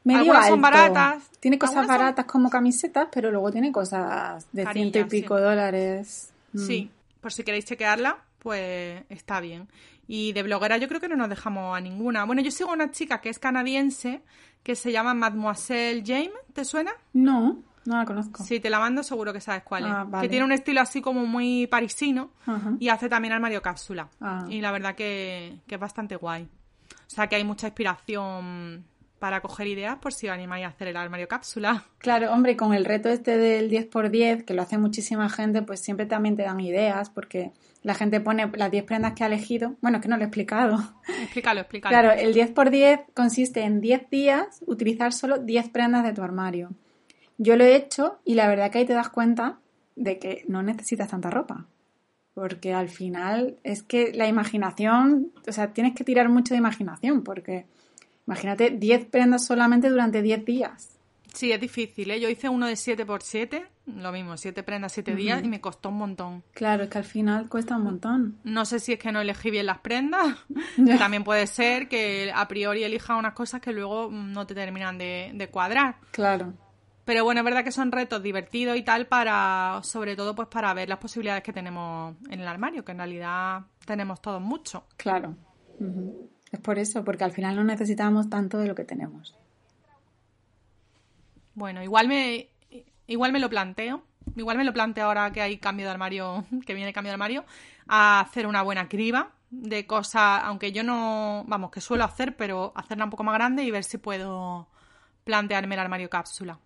[0.04, 4.64] Medio algunas son baratas, Tiene cosas son- baratas como camisetas, pero luego tiene cosas de
[4.64, 5.42] Carillas, ciento y pico sí.
[5.42, 6.30] dólares.
[6.54, 6.58] Mm.
[6.66, 6.90] Sí,
[7.20, 9.68] por si queréis chequearla, pues está bien.
[10.08, 12.24] Y de bloguera yo creo que no nos dejamos a ninguna.
[12.24, 14.20] Bueno, yo sigo a una chica que es canadiense
[14.64, 16.90] que se llama Mademoiselle James, ¿te suena?
[17.12, 18.42] No, no la conozco.
[18.42, 19.92] Si te la mando seguro que sabes cuál es.
[19.92, 20.22] Ah, vale.
[20.22, 22.72] Que tiene un estilo así como muy parisino Ajá.
[22.80, 24.08] y hace también armario cápsula.
[24.20, 24.46] Ah.
[24.48, 26.44] Y la verdad que, que es bastante guay.
[26.44, 28.86] O sea que hay mucha inspiración
[29.24, 31.84] para coger ideas por si os animáis a hacer el armario cápsula.
[31.98, 36.04] Claro, hombre, con el reto este del 10x10, que lo hace muchísima gente, pues siempre
[36.04, 37.52] también te dan ideas, porque
[37.82, 39.76] la gente pone las 10 prendas que ha elegido.
[39.80, 40.76] Bueno, es que no lo he explicado.
[41.22, 41.90] Explícalo, explícalo.
[41.90, 46.72] Claro, el 10x10 consiste en 10 días utilizar solo 10 prendas de tu armario.
[47.38, 49.58] Yo lo he hecho y la verdad que ahí te das cuenta
[49.96, 51.64] de que no necesitas tanta ropa.
[52.34, 57.24] Porque al final es que la imaginación, o sea, tienes que tirar mucho de imaginación,
[57.24, 57.64] porque
[58.26, 60.90] imagínate 10 prendas solamente durante 10 días.
[61.32, 62.20] Sí, es difícil, ¿eh?
[62.20, 65.96] Yo hice uno de 7x7, lo mismo, 7 prendas, 7 días y me costó un
[65.96, 66.44] montón.
[66.52, 68.38] Claro, es que al final cuesta un montón.
[68.44, 70.36] No sé si es que no elegí bien las prendas.
[70.98, 75.32] También puede ser que a priori elija unas cosas que luego no te terminan de,
[75.34, 75.96] de cuadrar.
[76.12, 76.54] Claro,
[77.04, 80.72] Pero bueno, es verdad que son retos divertidos y tal para, sobre todo pues para
[80.72, 84.86] ver las posibilidades que tenemos en el armario, que en realidad tenemos todos mucho.
[84.96, 85.34] claro.
[86.54, 89.34] Es por eso, porque al final no necesitamos tanto de lo que tenemos.
[91.56, 92.48] Bueno, igual me,
[93.08, 94.04] igual me lo planteo.
[94.36, 97.44] Igual me lo planteo ahora que hay cambio de armario, que viene cambio de armario,
[97.88, 102.72] a hacer una buena criba de cosas, aunque yo no, vamos, que suelo hacer, pero
[102.76, 104.68] hacerla un poco más grande y ver si puedo
[105.24, 106.60] plantearme el armario cápsula.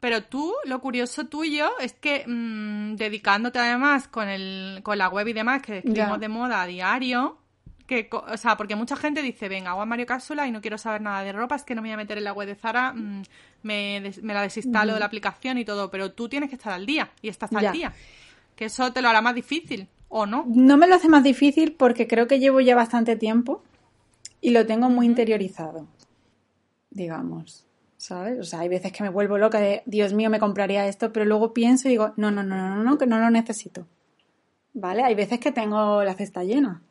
[0.00, 5.28] Pero tú, lo curioso tuyo es que mm, dedicándote además con, el, con la web
[5.28, 7.43] y demás, que escribimos de moda a diario,
[7.86, 11.02] que, o sea, porque mucha gente dice, venga, hago armario cápsula y no quiero saber
[11.02, 12.92] nada de ropa, es que no me voy a meter en la web de Zara,
[12.94, 13.22] mm,
[13.62, 16.72] me, des- me la desinstalo de la aplicación y todo, pero tú tienes que estar
[16.72, 17.72] al día y estás al Ya.
[17.72, 17.92] día.
[18.56, 20.44] Que eso te lo hará más difícil, ¿o no?
[20.46, 23.62] No me lo hace más difícil porque creo que llevo ya bastante tiempo
[24.40, 25.86] y lo tengo muy interiorizado,
[26.90, 27.66] digamos,
[27.96, 28.38] ¿sabes?
[28.38, 31.24] O sea, hay veces que me vuelvo loca de, Dios mío, me compraría esto, pero
[31.24, 33.86] luego pienso y digo, no, no, no, no, no, que no lo necesito.
[34.72, 35.02] ¿Vale?
[35.04, 36.82] Hay veces que tengo la cesta llena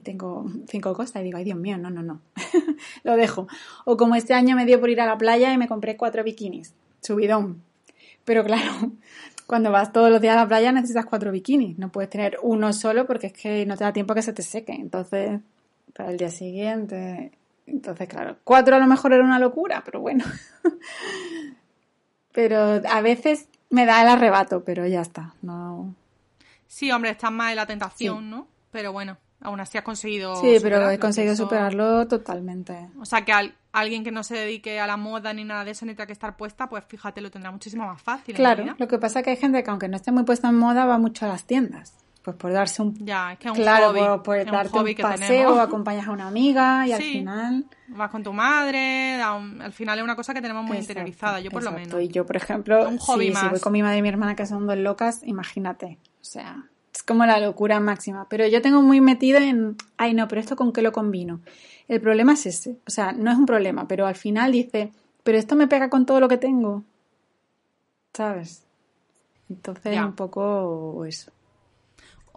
[0.00, 2.20] tengo cinco cosas y digo, ay, Dios mío, no, no, no,
[3.04, 3.46] lo dejo.
[3.84, 6.24] O como este año me dio por ir a la playa y me compré cuatro
[6.24, 7.62] bikinis, subidón.
[8.24, 8.92] Pero claro,
[9.46, 11.78] cuando vas todos los días a la playa necesitas cuatro bikinis.
[11.78, 14.32] No puedes tener uno solo porque es que no te da tiempo a que se
[14.32, 14.72] te seque.
[14.72, 15.40] Entonces,
[15.94, 17.32] para el día siguiente.
[17.66, 20.24] Entonces, claro, cuatro a lo mejor era una locura, pero bueno.
[22.32, 25.34] Pero a veces me da el arrebato, pero ya está.
[25.42, 25.94] No.
[26.68, 28.30] Sí, hombre, estás más en la tentación, Sí.
[28.30, 28.46] ¿no?
[28.70, 30.34] Pero bueno, aún así has conseguido.
[30.36, 32.88] Sí, pero he superarlo, conseguido eso- superarlo totalmente.
[33.00, 35.70] O sea, que al- alguien que no se dedique a la moda ni nada de
[35.72, 38.34] eso ni tenga que estar puesta, pues fíjate, lo tendrá muchísimo más fácil.
[38.34, 40.56] Claro, lo que pasa es que hay gente que aunque no esté muy puesta en
[40.58, 41.94] moda va mucho a las tiendas.
[42.22, 44.00] Pues por darse un Ya, es que es un claro, hobby.
[44.00, 47.64] por, por es un darte hobby un paseo, acompañas a una amiga y al final
[47.88, 51.40] Vas con tu madre, un- al final es una cosa que tenemos muy Exacto, interiorizada,
[51.40, 51.98] yo por lo menos.
[52.02, 53.50] Y yo, por ejemplo, Un hobby sí, si más.
[53.52, 55.98] voy con mi madre y mi hermana que son dos locas, imagínate.
[56.20, 56.62] O sea,
[57.10, 58.28] como la locura máxima.
[58.28, 61.40] Pero yo tengo muy metido en, ay no, pero esto con qué lo combino.
[61.88, 62.76] El problema es ese.
[62.86, 64.92] O sea, no es un problema, pero al final dice,
[65.24, 66.84] pero esto me pega con todo lo que tengo.
[68.14, 68.62] ¿Sabes?
[69.48, 71.32] Entonces, un poco eso.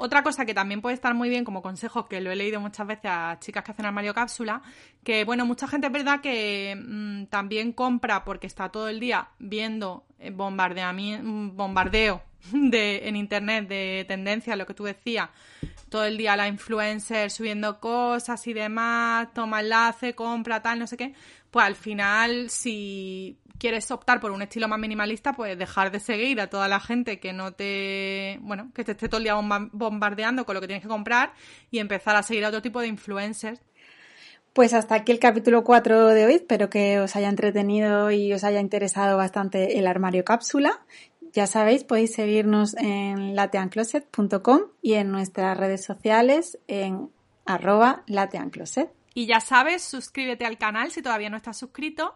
[0.04, 2.86] Otra cosa que también puede estar muy bien como consejo, que lo he leído muchas
[2.86, 4.62] veces a chicas que hacen armario cápsula,
[5.02, 9.30] que bueno, mucha gente es verdad que mm, también compra porque está todo el día
[9.40, 15.30] viendo eh, bombardeo de, en internet de tendencias, lo que tú decías,
[15.88, 20.98] todo el día la influencer subiendo cosas y demás, toma enlace, compra tal, no sé
[20.98, 21.14] qué,
[21.50, 26.42] pues al final si quieres optar por un estilo más minimalista, pues dejar de seguir
[26.42, 30.46] a toda la gente que no te, bueno, que te esté todo el día bombardeando
[30.46, 31.34] con lo que tienes que comprar
[31.72, 33.62] y empezar a seguir a otro tipo de influencers.
[34.54, 36.34] Pues hasta aquí el capítulo 4 de hoy.
[36.36, 40.86] Espero que os haya entretenido y os haya interesado bastante el armario cápsula.
[41.34, 47.10] Ya sabéis, podéis seguirnos en lateancloset.com y en nuestras redes sociales en
[47.46, 48.92] arroba lateancloset.
[49.16, 52.16] Y ya sabes, suscríbete al canal si todavía no estás suscrito